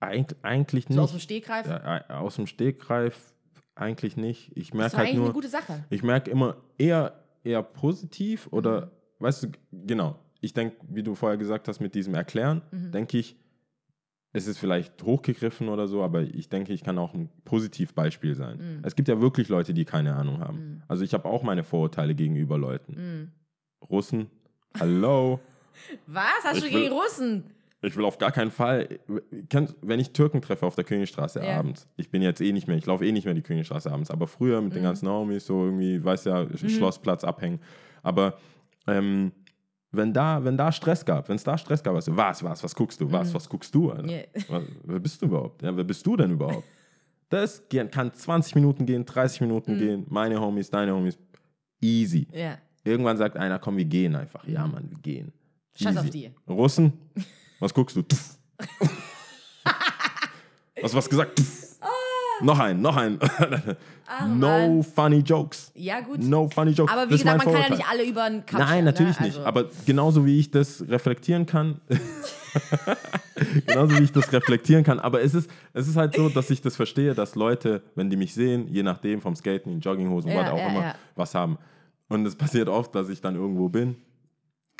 [0.00, 1.24] eig, eigentlich So aus dem nicht.
[1.24, 1.66] Stegreif.
[1.66, 3.32] Ja, aus dem Stegreif
[3.74, 4.56] eigentlich nicht.
[4.56, 5.26] Ich merke halt eigentlich nur.
[5.26, 5.84] eine gute Sache.
[5.90, 8.90] Ich merke immer eher, eher positiv oder, Mhm.
[9.20, 10.18] weißt du, genau.
[10.40, 12.92] Ich denke, wie du vorher gesagt hast, mit diesem Erklären, Mhm.
[12.92, 13.36] denke ich,
[14.32, 18.58] es ist vielleicht hochgegriffen oder so, aber ich denke, ich kann auch ein Positivbeispiel sein.
[18.58, 18.82] Mhm.
[18.84, 20.82] Es gibt ja wirklich Leute, die keine Ahnung haben.
[20.86, 22.92] Also ich habe auch meine Vorurteile gegenüber Leuten.
[22.94, 23.32] Mhm.
[23.88, 24.30] Russen,
[24.78, 25.40] hallo,
[26.06, 26.24] Was?
[26.44, 27.44] Hast Ich du gegen Russen?
[27.82, 28.98] Ich will auf gar keinen Fall,
[29.82, 31.58] wenn ich Türken treffe auf der Königstraße Ja.
[31.58, 34.10] abends, ich bin jetzt eh nicht mehr, ich laufe eh nicht mehr die Königstraße abends,
[34.10, 37.60] aber früher mit den ganzen Homies so irgendwie, weiß ja, Schlossplatz abhängen,
[38.02, 38.38] aber
[38.86, 39.32] ähm,
[39.90, 42.74] wenn da, wenn da Stress gab, wenn es da Stress gab, du, was, was, was
[42.74, 44.06] guckst du, was, was guckst du, Alter?
[44.10, 44.22] Ja.
[44.48, 45.62] Was, wer bist du überhaupt?
[45.62, 46.64] Ja, wer bist du denn überhaupt?
[47.30, 51.18] Das kann 20 Minuten gehen, 30 Minuten gehen, meine Homies, deine Homies,
[51.78, 52.26] easy.
[52.32, 52.56] Ja.
[52.84, 54.46] Irgendwann sagt einer, komm, wir gehen einfach.
[54.48, 55.32] Ja, Mann, wir gehen.
[55.74, 55.98] Scheiß Easy.
[55.98, 56.30] auf die.
[56.50, 56.92] Russen,
[57.60, 58.02] was guckst du?
[60.82, 61.36] Hast du was gesagt?
[61.36, 61.68] Tuff.
[62.40, 63.18] Noch ein, noch ein.
[64.28, 64.82] no Mann.
[64.84, 65.72] funny jokes.
[65.74, 66.22] Ja, gut.
[66.22, 66.92] No funny jokes.
[66.92, 67.76] Aber wie Das gesagt, man kann ja Vorurteil.
[67.78, 69.26] nicht alle über den Kamm Nein, scheren, natürlich ne?
[69.26, 69.36] nicht.
[69.38, 71.80] Also, Aber genauso wie ich das reflektieren kann,
[73.66, 75.00] genauso wie ich das reflektieren kann.
[75.00, 78.16] Aber es ist, es ist halt so, dass ich das verstehe, dass Leute, wenn die
[78.16, 80.94] mich sehen, je nachdem vom Skaten, in Jogginghosen, Ja, was auch ja, immer, ja.
[81.16, 81.58] was haben.
[82.08, 83.96] Und es passiert oft, dass ich dann irgendwo bin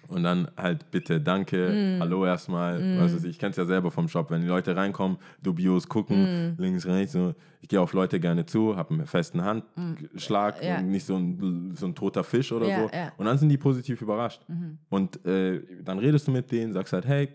[0.08, 2.00] und dann halt bitte, danke, Mm.
[2.00, 2.98] hallo erstmal.
[2.98, 6.54] Weißt du, ich kenne es ja selber vom Shop, wenn die Leute reinkommen, dubios gucken,
[6.56, 6.60] Mm.
[6.62, 7.12] links, rechts.
[7.12, 7.34] So.
[7.60, 10.64] Ich gehe auf Leute gerne zu, habe einen festen Handschlag Mm.
[10.64, 10.82] Ja.
[10.82, 12.90] nicht so ein, so ein toter Fisch oder Ja, so.
[12.94, 13.12] ja.
[13.16, 14.40] Und dann sind die positiv überrascht.
[14.88, 17.28] Und äh, dann redest du mit denen, sagst halt, hey,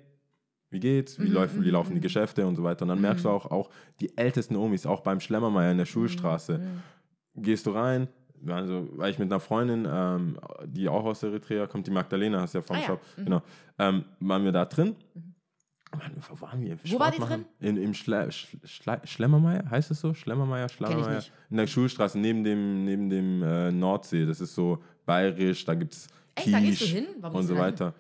[0.70, 1.20] wie geht's?
[1.20, 2.82] Mhm, Wie, laufen, wie laufen die Geschäfte und so weiter.
[2.84, 3.70] Und dann merkst du auch, auch
[4.00, 6.60] die ältesten Omis, auch beim Schlemmermeier in der Mhm, Schulstraße,
[7.36, 8.08] gehst du rein,
[8.48, 12.54] also war ich mit einer Freundin, ähm, die auch aus Eritrea kommt, die Magdalena, hast
[12.54, 13.42] du ja vom Ah ja, Shop, genau,
[13.80, 14.96] ähm, waren wir da drin.
[15.96, 16.78] Mann, wo waren wir?
[16.86, 17.46] Wo war die machen?
[17.60, 20.14] In, Im Schle Sch Schle Schlemmermeier, heißt es so?
[20.16, 21.24] Schlemmermeier, Schlemmermeier?
[21.52, 24.26] In der Schulstraße, neben dem, neben dem äh, Nordsee.
[24.26, 27.06] Das ist so bayerisch, da gibt es Quiche hin?
[27.22, 27.74] Und so da hin?
[27.74, 27.94] weiter.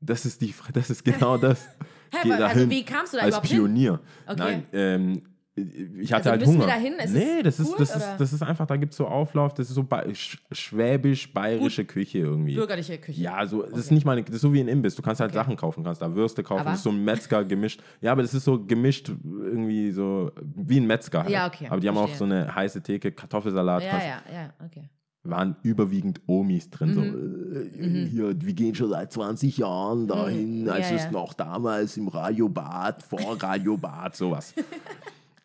[0.00, 1.66] Das ist, die, das ist genau das.
[2.12, 3.58] Aber- also dahin wie kamst du da als überhaupt hin?
[3.58, 4.00] Pionier.
[4.26, 4.36] Okay.
[4.38, 5.22] Nein, ähm,
[5.58, 6.66] ich hatte Also halt müssen wir Hunger.
[6.74, 6.92] dahin?
[6.94, 8.12] Ist nee, es das ist, cool, das, oder?
[8.12, 11.84] ist, das ist einfach, da gibt es so Auflauf, das ist so ba sch schwäbisch-bayerische
[11.86, 12.54] Küche irgendwie.
[12.54, 13.20] Bürgerliche Küche.
[13.20, 14.94] Ja, so, das ist nicht mal, eine- das ist so wie ein Imbiss.
[14.94, 15.38] Du kannst halt Okay.
[15.38, 16.70] Sachen kaufen, kannst da Würste kaufen, Aber?
[16.70, 17.82] das ist so ein Metzger gemischt.
[18.00, 21.30] Ja, aber das ist so gemischt irgendwie so wie ein Metzger halt.
[21.30, 22.42] Ja, okay, Aber die haben auch so verstehe.
[22.44, 24.90] eine heiße Theke, Kartoffelsalat, Ja, ja, ja, okay.
[25.24, 26.94] waren überwiegend Omis drin.
[26.94, 28.04] So, Mhm.
[28.04, 31.10] äh, hier, wir gehen schon seit 20 Jahren dahin, als Ja, es ja.
[31.10, 34.54] noch damals im Radiobad, vor Radiobad, sowas.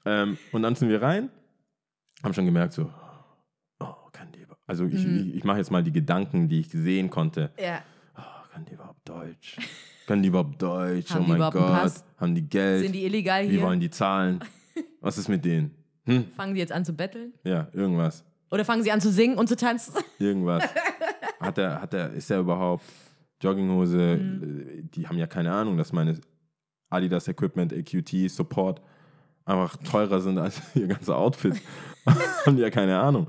[0.06, 1.30] ähm, und dann sind wir rein,
[2.24, 2.90] haben schon gemerkt, so,
[3.80, 5.18] oh, kann die, über- also ich, Mhm.
[5.30, 7.52] ich, ich mache jetzt mal die Gedanken, die ich sehen konnte.
[7.60, 7.82] Ja.
[8.18, 8.22] Oh,
[8.54, 9.58] können die überhaupt Deutsch?
[10.08, 11.12] Können die überhaupt Deutsch?
[11.12, 11.94] Haben oh mein überhaupt Gott.
[12.18, 12.84] Haben die Geld?
[12.84, 13.62] Sind die illegal Wie hier?
[13.62, 14.40] wollen die zahlen?
[15.02, 15.72] Was ist mit denen?
[16.06, 16.26] Hm?
[16.36, 17.34] Fangen die jetzt an zu betteln?
[17.44, 18.24] Ja, irgendwas.
[18.50, 19.94] Oder fangen sie an zu singen und zu tanzen?
[20.20, 20.64] Irgendwas.
[21.40, 22.84] hat er, hat er, ist er überhaupt
[23.42, 24.18] Jogginghose?
[24.18, 24.90] Mhm.
[24.92, 26.20] Die haben ja keine Ahnung, dass meine
[26.90, 28.82] Adidas Equipment, AQT, Support
[29.46, 31.56] einfach teurer sind als ihr ganzer Outfit.
[32.46, 33.28] haben die ja keine Ahnung.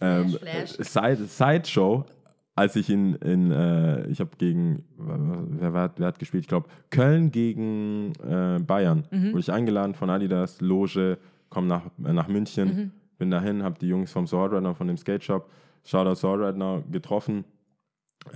[0.00, 2.06] Ähm, äh, Side, Sideshow,
[2.54, 6.44] als ich in, in äh, ich habe gegen, wer, wer, hat, wer hat gespielt?
[6.44, 9.04] Ich glaube, Köln gegen äh, Bayern.
[9.10, 11.18] Wurde ich eingeladen von Adidas, Loge,
[11.48, 15.22] komm nach, äh, nach München, bin dahin, habe die Jungs vom Swordrunner, von dem Skate
[15.22, 15.48] Shop,
[15.84, 17.44] Shoutout Swordrunner, getroffen,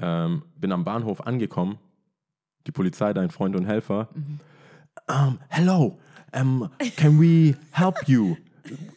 [0.01, 1.79] ähm, bin am Bahnhof angekommen,
[2.67, 4.09] die Polizei, dein Freund und Helfer.
[5.09, 5.99] Um, hello,
[6.39, 8.37] um, can we help you?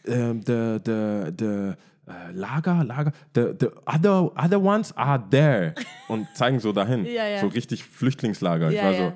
[0.08, 1.76] Um, the the the
[2.08, 5.74] uh, Lager, Lager, the, the other other ones are there
[6.08, 7.40] und zeigen so dahin, Ja, ja.
[7.40, 8.70] so richtig Flüchtlingslager.
[8.70, 8.98] ich Ja, war ja.
[9.10, 9.12] so,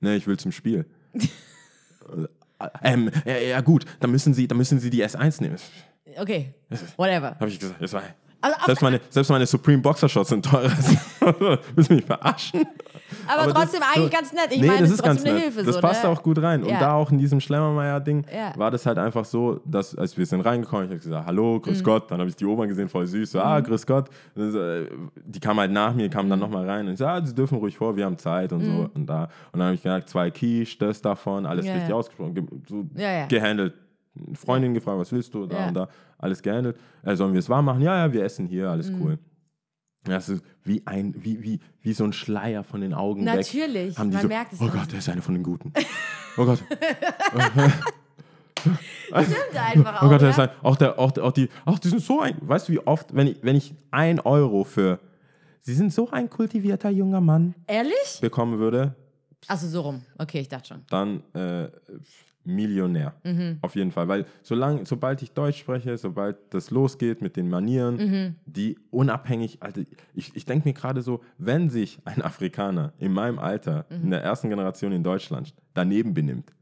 [0.00, 0.84] ne, ich will zum Spiel.
[2.82, 5.56] ähm, ja, ja gut, dann müssen Sie, dann müssen Sie die S1 nehmen.
[6.18, 6.54] Okay,
[6.96, 7.36] whatever.
[7.38, 8.02] Habe ich gesagt, das war.
[8.40, 10.70] Also auf- selbst, meine, selbst meine Supreme Boxershorts sind teurer.
[11.74, 12.66] Willst du mich verarschen?
[13.26, 14.48] Aber, Aber das- trotzdem eigentlich ganz nett.
[14.50, 15.40] Ich nee, meine, das ist trotzdem ganz eine.
[15.40, 15.62] Hilfe.
[15.64, 16.10] das so, passt ne?
[16.10, 16.62] auch gut rein.
[16.62, 16.80] Und Ja.
[16.80, 18.52] da auch in diesem Schlemmermeier-Ding Ja.
[18.56, 21.62] war das halt einfach so, dass als wir sind reingekommen, ich habe gesagt, hallo, Mhm.
[21.62, 22.10] grüß Gott.
[22.10, 23.30] Dann habe ich die Oma gesehen, voll süß.
[23.32, 24.08] So, ah, grüß Gott.
[24.34, 24.86] Und dann so, äh,
[25.24, 26.44] die kam halt nach mir, kam dann Mhm.
[26.44, 28.90] nochmal rein und ich so, ah, sie dürfen ruhig vor, wir haben Zeit und so.
[28.94, 32.34] Und, da, und dann habe ich gesagt, zwei Quiche, das davon, alles Ja, richtig ausgesprochen,
[32.34, 32.84] ge so
[33.28, 33.74] gehandelt.
[34.34, 35.46] Freundin gefragt, was willst du?
[35.46, 35.88] Da und da,
[36.18, 36.76] alles gehandelt.
[37.02, 37.82] Äh, sollen wir es warm machen?
[37.82, 39.02] Ja, ja, wir essen hier, alles Mhm.
[39.02, 39.18] cool.
[40.12, 43.34] Das ist wie ein, wie, wie, wie so ein Schleier von den Augen weg.
[43.34, 44.68] Natürlich, Haben die man so, merkt es oh.
[44.68, 45.72] Gott, der ist einer von den Guten.
[46.36, 46.62] Oh Gott,
[49.06, 51.88] Stimmt einfach oh auch, Gott, der ist ein, auch, der, auch, auch die, auch die
[51.88, 54.98] sind so ein, weißt du, wie oft, wenn ich, wenn ich ein Euro für,
[55.60, 58.18] sie sind so ein kultivierter junger Mann Ehrlich?
[58.20, 58.94] bekommen würde,
[59.48, 60.02] Achso, so rum.
[60.18, 60.84] Okay, ich dachte schon.
[60.90, 61.68] dann äh,
[62.46, 63.14] Millionär.
[63.24, 63.58] Mhm.
[63.62, 64.08] Auf jeden Fall.
[64.08, 68.34] Weil solange, sobald ich Deutsch spreche, sobald das losgeht mit den Manieren, Mhm.
[68.46, 69.82] die unabhängig, also
[70.14, 74.04] ich, ich denke mir gerade so, wenn sich ein Afrikaner in meinem Alter, Mhm.
[74.04, 76.52] in der ersten Generation in Deutschland, daneben benimmt,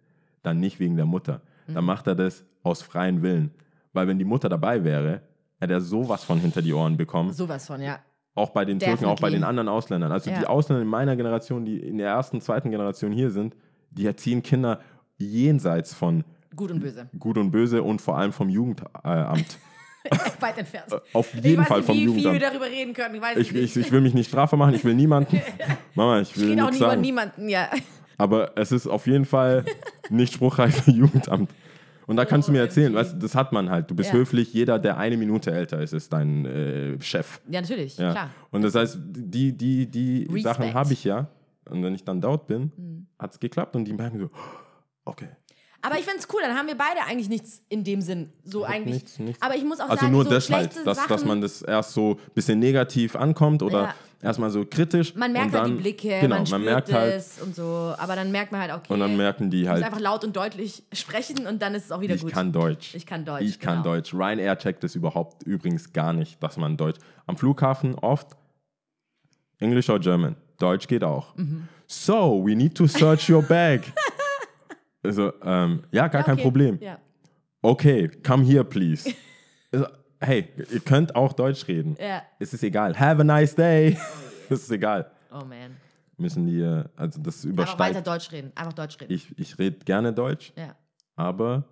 [0.42, 1.40] dann nicht wegen der Mutter.
[1.66, 1.74] Mhm.
[1.74, 3.50] Dann macht er das aus freiem Willen.
[3.92, 5.20] Weil wenn die Mutter dabei wäre,
[5.60, 7.32] hätte er sowas von hinter die Ohren bekommen.
[7.32, 7.98] Sowas von, ja.
[8.34, 9.36] Auch bei den Türken, auch bei Definitely.
[9.38, 10.10] den anderen Ausländern.
[10.10, 10.48] Also die Ja.
[10.48, 13.54] Ausländer in meiner Generation, die in der ersten, zweiten Generation hier sind,
[13.92, 14.80] die erziehen Kinder
[15.18, 16.24] jenseits von
[16.56, 17.08] Gut und böse.
[17.18, 19.58] Gut und Böse und vor allem vom Jugendamt.
[20.40, 20.86] Weit entfernt.
[21.14, 22.42] Auf ich jeden weiß Fall nicht, vom wie viel wir Jugendamt.
[22.52, 23.20] darüber reden können.
[23.38, 25.40] Ich Ich, ich, ich will mich nicht strafbar machen, ich will niemanden.
[25.94, 27.00] Mama, ich Ich will rede auch sagen.
[27.00, 27.68] niemanden, ja.
[28.18, 29.64] Aber es ist auf jeden Fall
[30.10, 31.50] nicht spruchreif für Jugendamt.
[32.06, 32.98] Und da kannst du mir erzählen, OMG.
[33.00, 33.90] weißt, das hat man halt.
[33.90, 34.16] Du bist Ja.
[34.18, 37.40] höflich, jeder, der eine Minute älter ist, ist dein äh, Chef.
[37.48, 38.12] Ja, natürlich, Ja.
[38.12, 38.30] klar.
[38.50, 40.42] Und das heißt, die, die, die Respect.
[40.44, 41.28] Sachen habe ich ja.
[41.70, 43.06] Und wenn ich dann dort bin, Mhm.
[43.18, 44.30] hat es geklappt und die merken so,
[45.04, 45.28] okay.
[45.82, 48.32] Aber ich finde es cool, dann haben wir beide eigentlich nichts in dem Sinn.
[48.42, 48.94] So eigentlich.
[48.94, 49.42] nichts, nichts.
[49.42, 51.60] Aber ich muss auch Also sagen, nur so das halt, dass, Sachen, dass man das
[51.60, 53.94] erst so ein bisschen negativ ankommt oder Ja.
[54.22, 55.14] erstmal so kritisch.
[55.14, 57.94] Man merkt und dann, halt die Blicke, genau, man spürt merkt es halt und so.
[57.98, 60.34] Aber dann merkt man halt, okay, und dann merken die ich halt, einfach laut und
[60.34, 62.32] deutlich sprechen und dann ist es auch wieder ich gut.
[62.32, 62.94] kann Deutsch.
[62.94, 63.96] Ich kann Deutsch, Ich kann genau.
[63.96, 64.14] Deutsch.
[64.14, 66.98] Ryanair checkt das überhaupt übrigens gar nicht, dass man Deutsch.
[67.26, 68.28] Am Flughafen oft
[69.58, 70.36] English or German.
[70.58, 71.36] Deutsch geht auch.
[71.36, 71.68] Mhm.
[71.86, 73.82] So, we need to search your bag.
[75.04, 76.42] also, ähm, ja, gar Ja, kein okay.
[76.42, 76.78] Problem.
[76.80, 76.98] Ja.
[77.62, 79.12] Okay, come here, please.
[79.72, 79.86] Also,
[80.20, 81.96] hey, ihr könnt auch Deutsch reden.
[81.98, 82.22] Ja.
[82.38, 82.96] Es ist egal.
[82.96, 83.98] Have a nice day.
[84.48, 85.10] es ist egal.
[85.32, 85.76] Oh man.
[86.16, 86.62] Müssen die,
[86.94, 88.06] also das Einfach weiter übersteigt.
[88.06, 88.52] Deutsch reden.
[88.54, 89.12] Einfach Deutsch reden.
[89.12, 90.76] Ich, ich rede gerne Deutsch, ja.
[91.16, 91.64] aber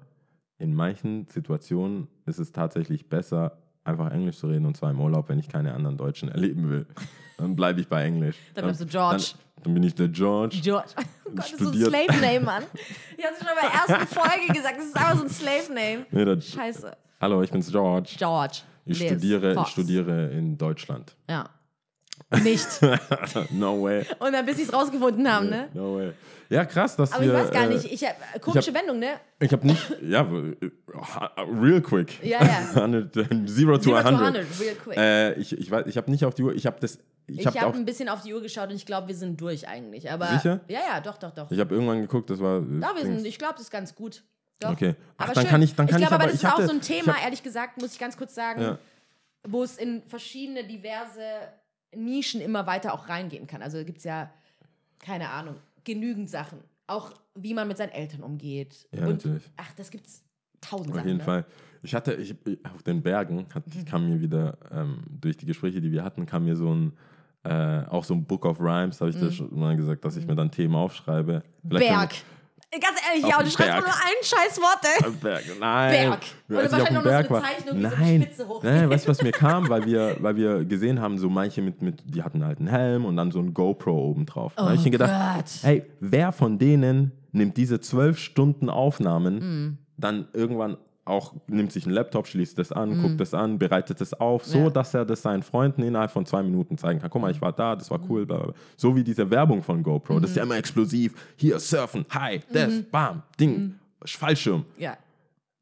[0.58, 5.28] in manchen Situationen ist es tatsächlich besser, einfach Englisch zu reden und zwar im Urlaub,
[5.28, 6.86] wenn ich keine anderen Deutschen erleben will.
[7.38, 8.36] Dann bleibe ich bei Englisch.
[8.54, 9.24] Dann bleibst du George.
[9.56, 10.60] Dann, dann bin ich der George.
[10.62, 10.88] George.
[11.24, 12.10] Oh Gott, das ist so ein Studiert.
[12.10, 12.62] Slave-Name, Mann.
[13.16, 14.76] Ich hab's schon bei der ersten Folge gesagt.
[14.76, 16.06] Das ist einfach so ein Slave-Name.
[16.10, 16.92] Nee, der, Scheiße.
[17.22, 18.10] hallo, ich bin's George.
[18.18, 18.58] George.
[18.84, 19.70] Ich Liz studiere, ich Voss.
[19.70, 21.16] studiere in Deutschland.
[21.30, 21.48] Ja.
[22.42, 22.66] Nicht.
[23.50, 24.06] no way.
[24.18, 25.68] Und dann bis sie es rausgefunden haben, ne?
[25.74, 26.12] No way.
[26.48, 27.84] Ja, krass, dass Aber wir, ich weiß gar äh, nicht.
[27.92, 29.14] Ich hab, komische Wendung, ne?
[29.40, 32.22] Ich habe nicht, ja, äh, real quick.
[32.22, 32.68] Ja, ja.
[32.82, 34.04] 100, Zero to Zero to 100.
[34.36, 34.96] 100, real quick.
[34.96, 37.46] Äh, ich ich, weiß, ich habe nicht auf die Uhr, ich habe das, ich, Ich
[37.46, 40.10] habe auch, ein bisschen auf die Uhr geschaut und ich glaube, wir sind durch eigentlich.
[40.10, 40.60] Aber Sicher?
[40.68, 41.50] Ja, ja, doch, doch, doch.
[41.50, 42.58] ich habe irgendwann geguckt, das war.
[42.60, 44.22] äh, Da, wir sind, ich glaube, das ist ganz gut.
[44.60, 44.70] Doch.
[44.72, 44.94] Okay.
[45.16, 45.50] Ach, aber dann schön.
[45.50, 46.80] kann ich- dann kann ich ich glaube, aber das ich ist auch hatte- so ein
[46.80, 48.78] ich Thema, hab- ehrlich gesagt, muss ich ganz kurz sagen, Ja.
[49.48, 51.22] wo es in verschiedene diverse
[51.94, 53.62] Nischen immer weiter auch reingehen kann.
[53.62, 54.30] Also gibt es ja,
[54.98, 56.58] keine Ahnung, genügend Sachen.
[56.86, 58.86] Auch wie man mit seinen Eltern umgeht.
[58.94, 59.42] Ja, natürlich.
[59.56, 60.22] Ach, das gibt's
[60.60, 61.06] tausend Auf Sachen.
[61.08, 61.24] jeden ne?
[61.24, 61.46] Fall.
[61.82, 62.34] Ich hatte, ich,
[62.72, 66.44] auf den Bergen hat, kam mir wieder, ähm, durch die Gespräche, die wir hatten, kam
[66.44, 66.92] mir so ein,
[67.44, 69.20] äh, auch so ein Book of Rhymes, habe ich Mhm.
[69.20, 71.42] dir schon mal gesagt, dass ich mir dann Themen aufschreibe.
[71.66, 72.14] Vielleicht Berg.
[72.80, 74.02] Ganz ehrlich, ja, und du schreibst nur Berg.
[74.02, 75.10] ein scheiß Wort, ey.
[75.20, 75.42] Berg.
[75.60, 75.90] Nein.
[75.92, 76.20] Berg.
[76.48, 77.42] Oder auf wahrscheinlich noch mal so Berg eine war.
[77.42, 78.22] Zeichnung, wie so eine Nein.
[78.22, 78.62] Spitze hoch.
[78.62, 79.68] Nein, weißt du, was mir kam?
[79.68, 83.04] Weil wir, weil wir gesehen haben, so manche mit, mit, die hatten halt einen Helm
[83.04, 84.54] und dann so ein GoPro oben drauf.
[84.56, 85.50] Da habe ich mir gedacht, Oh Gott.
[85.62, 89.78] hey, wer von denen nimmt diese zwölf Stunden Aufnahmen Mm.
[89.98, 94.14] dann irgendwann auch, nimmt sich einen Laptop, schließt das an, guckt das an, bereitet das
[94.14, 94.58] auf, so.
[94.58, 94.70] Ja.
[94.70, 97.10] dass er das seinen Freunden innerhalb von zwei Minuten zeigen kann.
[97.10, 98.04] Guck mal, ich war da, das war Mm.
[98.08, 98.52] cool, bla.
[98.76, 101.14] So wie diese Werbung von GoPro, das ist ja immer explosiv.
[101.36, 103.74] Hier, surfen, hi, das, bam, Ding, Mm.
[104.06, 104.64] Fallschirm.
[104.78, 104.96] Ja.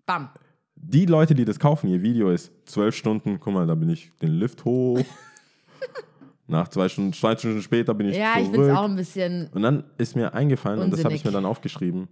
[0.05, 0.29] Bam.
[0.77, 4.11] Die Leute, die das kaufen, ihr Video ist zwölf Stunden, guck mal, da bin ich
[4.21, 5.01] den Lift hoch.
[6.47, 8.55] Nach zwei Stunden, zwei Stunden später bin ich Ja, ich zurück.
[8.57, 9.49] finde es auch ein bisschen.
[9.55, 11.25] Und dann ist mir eingefallen, und das habe ich Unsinnig.
[11.25, 12.09] mir dann aufgeschrieben,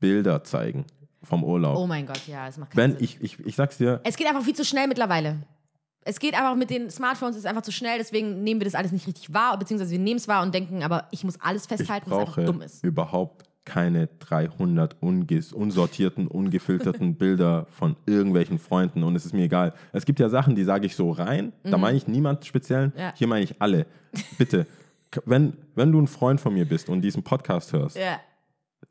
[0.00, 0.84] Bilder zeigen
[1.26, 1.76] vom Urlaub.
[1.76, 3.04] Oh mein Gott, ja, es macht keinen Wenn Sinn.
[3.04, 5.36] ich, ich, ich sag's dir, Es geht einfach viel zu schnell mittlerweile.
[6.08, 8.76] Es geht einfach mit den Smartphones, es ist einfach zu schnell, deswegen nehmen wir das
[8.76, 11.62] alles nicht richtig wahr, beziehungsweise wir nehmen es wahr und denken, aber ich muss alles
[11.62, 12.84] ich festhalten, was einfach dumm ist.
[12.84, 19.74] überhaupt keine 300 unges unsortierten, ungefilterten Bilder von irgendwelchen Freunden und es ist mir egal.
[19.92, 23.00] Es gibt ja Sachen, die sage ich so rein, da meine ich niemand speziellen, Mhm.
[23.00, 23.12] Ja.
[23.16, 23.86] hier meine ich alle.
[24.38, 24.68] Bitte,
[25.24, 28.20] wenn, wenn du ein Freund von mir bist und diesen Podcast hörst, Ja.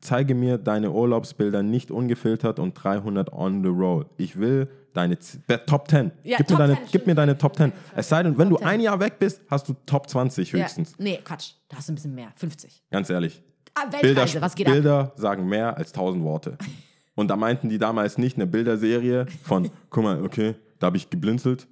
[0.00, 4.06] Zeige mir deine Urlaubsbilder nicht ungefiltert und 300 on the roll.
[4.16, 5.18] Ich will deine
[5.66, 6.12] Top 10.
[6.22, 7.72] Ja, gib, Top mir deine, 10, gib mir deine Top 10.
[7.94, 8.68] Es sei denn, wenn du Top 10.
[8.68, 10.90] ein Jahr weg bist, hast du Top 20 höchstens.
[10.90, 11.04] Ja.
[11.04, 11.52] Nee, Quatsch.
[11.68, 12.32] Da hast du ein bisschen mehr.
[12.36, 12.82] 50.
[12.90, 13.42] Ganz ehrlich.
[13.74, 14.54] Ah, Bilder, ab?
[14.56, 16.56] Bilder sagen mehr als 1000 Worte.
[17.14, 21.08] Und da meinten die damals nicht eine Bilderserie von, guck mal, okay, da habe ich
[21.08, 21.66] geblinzelt.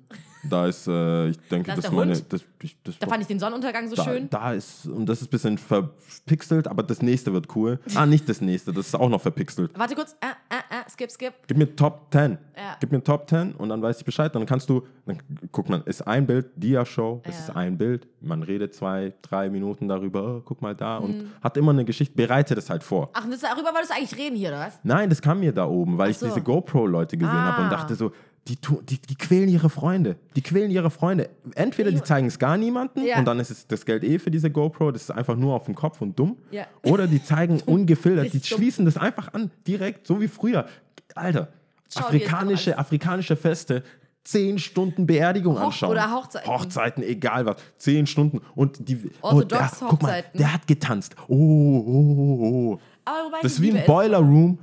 [0.51, 2.12] Da ist, äh, ich denke, Da ist das der meine.
[2.20, 4.28] Das, ich, das Da fand ich den Sonnenuntergang so da, schön.
[4.30, 7.78] da ist, und das ist ein bisschen verpixelt, aber das nächste wird cool.
[7.95, 9.70] Ah, nicht das nächste, das ist auch noch verpixelt.
[9.78, 10.14] Warte kurz.
[10.20, 11.32] Ah, ah, ah, skip, skip.
[11.47, 12.38] Gib mir Top 10.
[12.57, 12.76] Ja.
[12.80, 14.34] Gib mir Top 10 und dann weiß ich Bescheid.
[14.34, 15.18] Dann kannst du, dann
[15.53, 17.40] guck mal, ist ein Bild, Dia-Show, es Ja.
[17.45, 18.07] ist ein Bild.
[18.20, 21.05] Man redet zwei, drei Minuten darüber, oh, guck mal da Mhm.
[21.07, 23.11] und hat immer eine Geschichte, bereite das halt vor.
[23.12, 24.78] Ach, und das, darüber wolltest du eigentlich reden hier, oder was?
[24.82, 26.26] Nein, das kam mir da oben, weil Ach ich so.
[26.26, 27.70] diese GoPro-Leute gesehen habe und Ah.
[27.70, 28.12] dachte so,
[28.49, 30.16] die, die, die quälen ihre Freunde.
[30.36, 31.30] Die quälen ihre Freunde.
[31.55, 33.18] Entweder die zeigen es gar niemanden Ja.
[33.18, 35.64] und dann ist es das Geld eh für diese GoPro, das ist einfach nur auf
[35.64, 36.36] dem Kopf und dumm.
[36.51, 36.66] Ja.
[36.84, 38.59] Oder die zeigen ungefiltert, die dumm.
[38.59, 40.66] schließen das einfach an, direkt, so wie früher.
[41.14, 41.49] Alter,
[41.92, 43.82] Schau afrikanische, afrikanische Feste.
[44.24, 45.90] Zehn Stunden Beerdigung Hoch- anschauen.
[45.90, 46.51] oder Hochzeiten.
[46.51, 47.57] Hochzeiten, egal was.
[47.76, 48.40] Zehn Stunden.
[48.55, 49.11] Und die.
[49.20, 50.38] Orthodox der, guck mal, Hochzeiten.
[50.38, 51.14] der hat getanzt.
[51.28, 52.80] Oh, oh, oh, oh.
[53.42, 53.84] Das ist wie ein.
[53.84, 54.59] Boiler Room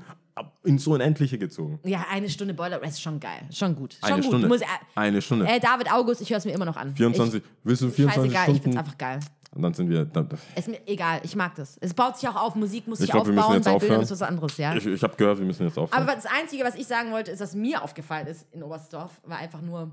[0.63, 1.79] ins Unendliche gezogen.
[1.83, 3.41] Ja, eine Stunde Boiler, ist schon geil.
[3.51, 3.93] Schon gut.
[3.95, 4.25] Schon Eine gut.
[4.25, 4.47] Stunde.
[4.47, 4.65] Muss, äh,
[4.95, 5.47] Eine Stunde.
[5.47, 6.95] äh, David August, ich höre es mir immer noch an.
[6.95, 8.63] 24, willst du Ich, 24 scheißegal, ich Stunden?
[8.63, 9.19] find's einfach geil.
[9.53, 10.05] und dann sind wir.
[10.05, 11.77] Dann, Ist mir egal, ich mag das.
[11.81, 13.71] Es baut sich auch auf, Musik muss Ich sich glaub, wir müssen aufbauen, jetzt bei
[13.71, 14.01] Bildern aufhören.
[14.03, 14.75] ist was anderes, ja.
[14.75, 16.01] ich ich habe gehört, wir müssen jetzt aufhören.
[16.03, 19.37] Aber das Einzige, was ich sagen wollte, ist, was mir aufgefallen ist in Oberstdorf, war
[19.39, 19.91] einfach nur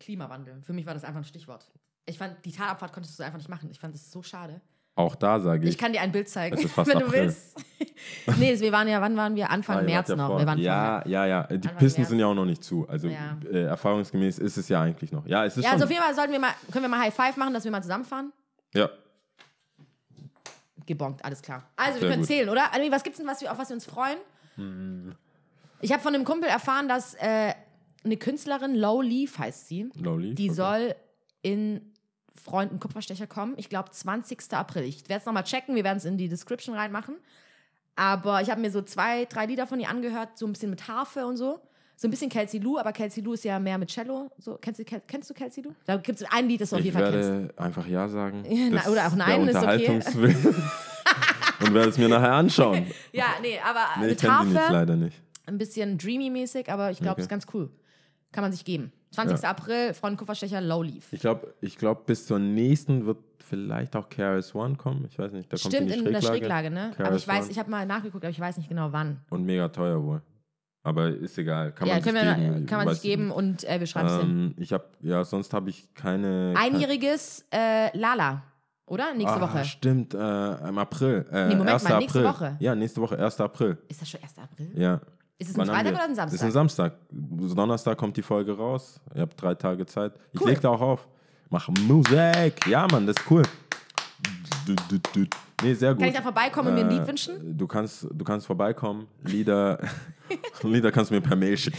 [0.00, 0.60] Klimawandel.
[0.62, 1.66] Für mich war das einfach ein Stichwort.
[2.04, 3.68] Ich fand, die Talabfahrt konntest du einfach nicht machen.
[3.70, 4.60] Ich fand das so schade.
[4.96, 5.70] Auch da sage ich.
[5.74, 7.24] Ich kann dir ein Bild zeigen, wenn du April.
[7.24, 7.54] willst.
[8.38, 9.50] nee, wir waren ja, wann waren wir?
[9.50, 10.28] Anfang Ah, März ja noch.
[10.28, 11.42] vor- Wir waren ja, ja, ja.
[11.44, 12.08] Die Anfang Pisten März.
[12.08, 12.88] sind ja auch noch nicht zu.
[12.88, 13.36] Also Ja.
[13.50, 15.26] äh, erfahrungsgemäß ist es ja eigentlich noch.
[15.26, 15.74] Ja, es ist Ja, schon.
[15.74, 17.70] also auf jeden Fall sollten wir mal, können wir mal High Five machen, dass wir
[17.70, 18.32] mal zusammenfahren?
[18.74, 18.88] ja.
[20.86, 21.64] Gebongt, alles klar.
[21.74, 22.28] Also, wir Sehr können gut.
[22.28, 22.72] zählen, oder?
[22.72, 24.18] Anni, was gibt's denn, was wir, auf was wir uns freuen?
[25.80, 27.54] Ich habe von einem Kumpel erfahren, dass äh,
[28.04, 30.34] eine Künstlerin, Low Leaf heißt sie, Lowly.
[30.36, 30.54] die okay.
[30.54, 30.94] soll
[31.42, 31.92] in
[32.42, 33.54] Freunden Kupferstecher kommen.
[33.56, 34.52] Ich glaube, 20.
[34.52, 34.84] April.
[34.84, 37.16] Ich werde es nochmal checken, wir werden es in die Description reinmachen.
[37.96, 40.86] Aber ich habe mir so zwei, drei Lieder von ihr angehört, so ein bisschen mit
[40.88, 41.60] Harfe und so.
[41.98, 44.30] So ein bisschen Kelsey Lou, aber Kelsey Lou ist ja mehr mit Cello.
[44.36, 45.72] So, kennst, du, kennst du Kelsey Lou?
[45.86, 47.28] Da gibt es ein Lied, das du auf Ich jeden Fall kennst.
[47.30, 48.44] werde einfach Ja sagen.
[48.70, 50.00] na, oder auch Nein, ist okay.
[51.60, 52.86] Und werde es mir nachher anschauen.
[53.12, 55.16] Ja, nee, aber Nee, ich mit die nicht, Harfe, leider nicht.
[55.46, 57.22] ein bisschen dreamy-mäßig, aber ich glaube, Okay.
[57.22, 57.70] ist ganz cool.
[58.30, 58.92] Kann man sich geben.
[59.10, 59.44] 20.
[59.44, 61.12] April, Freund Kupferstecher, Low Leaf.
[61.12, 65.06] Ich glaube, ich glaub, bis zur nächsten wird vielleicht auch KRS One kommen.
[65.08, 66.70] Ich weiß nicht, da kommt Stimmt, in in die der Schräglage.
[66.70, 66.92] Ne?
[66.96, 67.52] KRS aber ich weiß, One.
[67.52, 69.20] ich habe mal nachgeguckt, aber ich weiß nicht genau wann.
[69.30, 70.22] Und mega teuer wohl.
[70.82, 71.72] Aber ist egal.
[71.72, 72.66] Kann ja, man sich geben.
[72.66, 74.30] kann man sich geben und äh, wir schreiben es hin.
[74.30, 76.54] Ähm, ich habe, ja, sonst habe ich keine.
[76.56, 78.44] Einjähriges äh, Lala,
[78.86, 79.12] oder?
[79.14, 79.64] Nächste ah, Woche.
[79.64, 80.18] Stimmt, äh,
[80.68, 81.26] im April.
[81.32, 81.84] Äh, Nee, Moment 1.
[81.88, 82.32] mal, nächste April.
[82.32, 82.56] Woche.
[82.60, 83.40] Ja, nächste Woche, 1.
[83.40, 83.78] April.
[83.88, 84.38] Ist das schon 1.
[84.38, 84.70] April?
[84.76, 85.00] Ja.
[85.38, 86.46] Ist es ein Wann Freitag oder ein Das ist Samstag?
[86.46, 86.92] ein Samstag.
[87.10, 89.00] Donnerstag kommt die Folge raus.
[89.14, 90.14] Ihr habt drei Tage Zeit.
[90.32, 90.48] Ich Cool.
[90.50, 91.06] leg da auch auf.
[91.50, 92.66] Mach Musik.
[92.66, 93.42] Ja, Mann, das ist cool.
[94.66, 95.26] Du, du, du.
[95.62, 96.00] Nee, sehr gut.
[96.00, 97.56] Kann ich da vorbeikommen und mir ein Lied Äh, wünschen?
[97.56, 99.06] Du kannst, du kannst vorbeikommen.
[99.24, 99.78] Lieder,
[100.62, 101.78] Lieder kannst du mir per Mail schicken.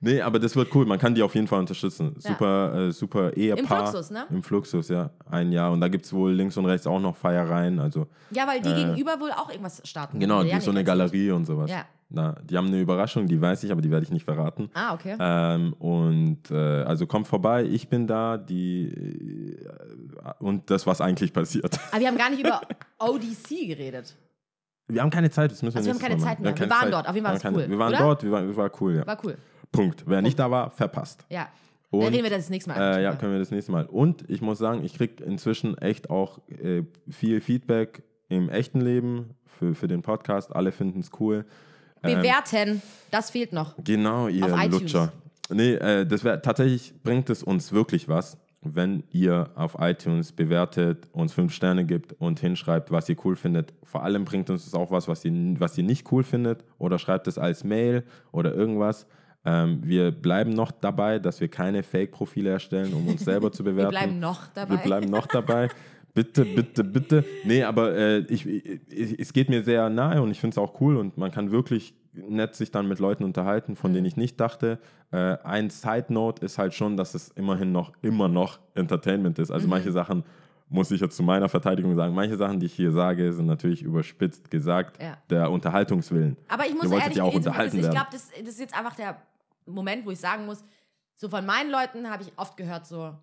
[0.00, 0.86] Nee, aber das wird cool.
[0.86, 2.14] Man kann die auf jeden Fall unterstützen.
[2.20, 2.30] Ja.
[2.30, 3.86] Super, äh, super Ehepaar.
[3.88, 4.24] Fluxus, ne?
[4.30, 5.10] Im Fluxus, ja.
[5.28, 5.72] Ein Jahr.
[5.72, 7.80] Und da gibt es wohl links und rechts auch noch Feiereien.
[7.80, 10.20] Also, Ja, weil die gegenüber wohl auch irgendwas starten.
[10.20, 11.70] genau, Die die so eine Galerie und sowas.
[11.70, 11.86] Ja.
[12.08, 14.70] Na, die haben eine Überraschung, die weiß ich, aber die werde ich nicht verraten.
[14.74, 15.16] Ah, okay.
[15.18, 21.32] Ähm, und äh, also kommt vorbei, ich bin da, die äh, und das, was eigentlich
[21.32, 21.80] passiert.
[21.90, 22.60] Aber wir haben gar nicht über
[22.98, 24.16] ODC geredet.
[24.88, 26.50] Wir haben keine Zeit, das müssen wir Also wir haben keine Zeit mehr.
[26.50, 28.02] Wir keine waren dort, auf jeden Fall Wir war es cool, Wir waren oder?
[28.02, 29.06] dort, wir waren, war cool, ja.
[29.06, 29.36] War cool.
[29.72, 30.04] Punkt.
[30.06, 31.24] Wer nicht da war, verpasst.
[31.28, 31.48] Ja.
[31.90, 32.96] Und, Dann reden wir das nächste Mal.
[32.98, 33.86] Äh, ja, können wir das nächste Mal.
[33.86, 39.30] Und ich muss sagen, ich kriege inzwischen echt auch äh, viel Feedback im echten Leben
[39.46, 40.54] für, für den Podcast.
[40.54, 41.44] Alle finden es cool.
[42.02, 43.74] Ähm, Bewerten, das fehlt noch.
[43.82, 44.46] Genau, ihr.
[44.68, 45.12] Lutscher.
[45.48, 48.36] Nee, äh, das wär, tatsächlich bringt es uns wirklich was,
[48.74, 53.72] wenn ihr auf iTunes bewertet, uns fünf Sterne gibt und hinschreibt, was ihr cool findet.
[53.82, 56.98] Vor allem bringt uns das auch was, was ihr, was ihr nicht cool findet oder
[56.98, 59.06] schreibt es als Mail oder irgendwas.
[59.44, 63.92] Ähm, wir bleiben noch dabei, dass wir keine Fake-Profile erstellen, um uns selber zu bewerten.
[63.92, 64.70] Wir bleiben noch dabei.
[64.70, 65.68] Wir bleiben noch dabei.
[66.14, 67.24] Bitte, bitte, bitte.
[67.44, 70.80] Nee, aber äh, ich, ich, es geht mir sehr nahe und ich finde es auch
[70.80, 73.94] cool und man kann wirklich nett sich dann mit Leuten unterhalten, von Mhm.
[73.96, 74.78] denen ich nicht dachte.
[75.12, 79.48] Äh, ein Side-Note ist halt schon, dass es immerhin noch, immer noch Entertainment ist.
[79.50, 79.54] Mhm.
[79.54, 80.24] Also manche Sachen,
[80.68, 83.82] muss ich jetzt zu meiner Verteidigung sagen, manche Sachen, die ich hier sage, sind natürlich
[83.82, 85.16] überspitzt gesagt, Ja.
[85.30, 86.36] der Unterhaltungswillen.
[86.48, 88.96] Aber ich muss ehrlich ja auch jetzt unterhalten ich glaube, das, das ist jetzt einfach
[88.96, 89.16] der
[89.66, 90.64] Moment, wo ich sagen muss,
[91.14, 93.14] so von meinen Leuten habe ich oft gehört, so,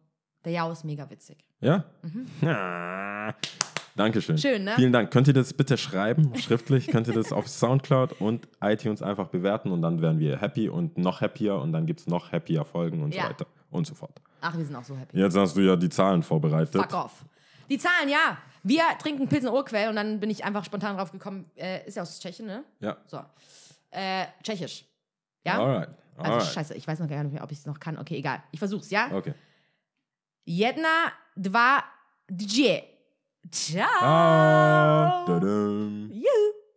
[0.46, 1.44] der Jau ist mega witzig.
[1.60, 1.84] Ja?
[2.41, 3.34] Ja.
[3.96, 4.38] Dankeschön.
[4.38, 4.74] Schön, ne?
[4.76, 5.12] Vielen Dank.
[5.12, 6.88] Könnt ihr das bitte schreiben, schriftlich?
[6.88, 10.98] Könnt ihr das auf Soundcloud und iTunes einfach bewerten und dann werden wir happy und
[10.98, 13.24] noch happier und dann gibt es noch happier Folgen und Ja.
[13.24, 14.20] so weiter und so fort.
[14.41, 15.18] Ach, wir sind auch so happy.
[15.18, 16.74] Jetzt hast du ja die Zahlen vorbereitet.
[16.82, 17.24] Fuck off.
[17.70, 18.38] Die Zahlen, ja.
[18.64, 21.50] Wir trinken Pilsen Urquell und dann bin ich einfach spontan drauf gekommen.
[21.56, 22.64] Äh, ist ja aus Tschechien, ne?
[22.80, 22.98] Ja.
[23.08, 23.20] So.
[23.91, 24.86] Äh, Tschechisch.
[25.46, 25.60] Ja?
[25.60, 25.89] Alright.
[26.18, 26.48] Also, Alright.
[26.54, 27.98] scheiße, ich weiß noch gar nicht mehr, ob ich es noch kann.
[27.98, 28.41] Okay, egal.
[28.52, 29.10] Ich versuch's, ja?
[29.14, 29.34] Okay.
[30.46, 31.84] Jedna, dva,
[32.30, 32.84] dvě.
[33.52, 35.26] Ciao.
[35.28, 36.62] Oh, you.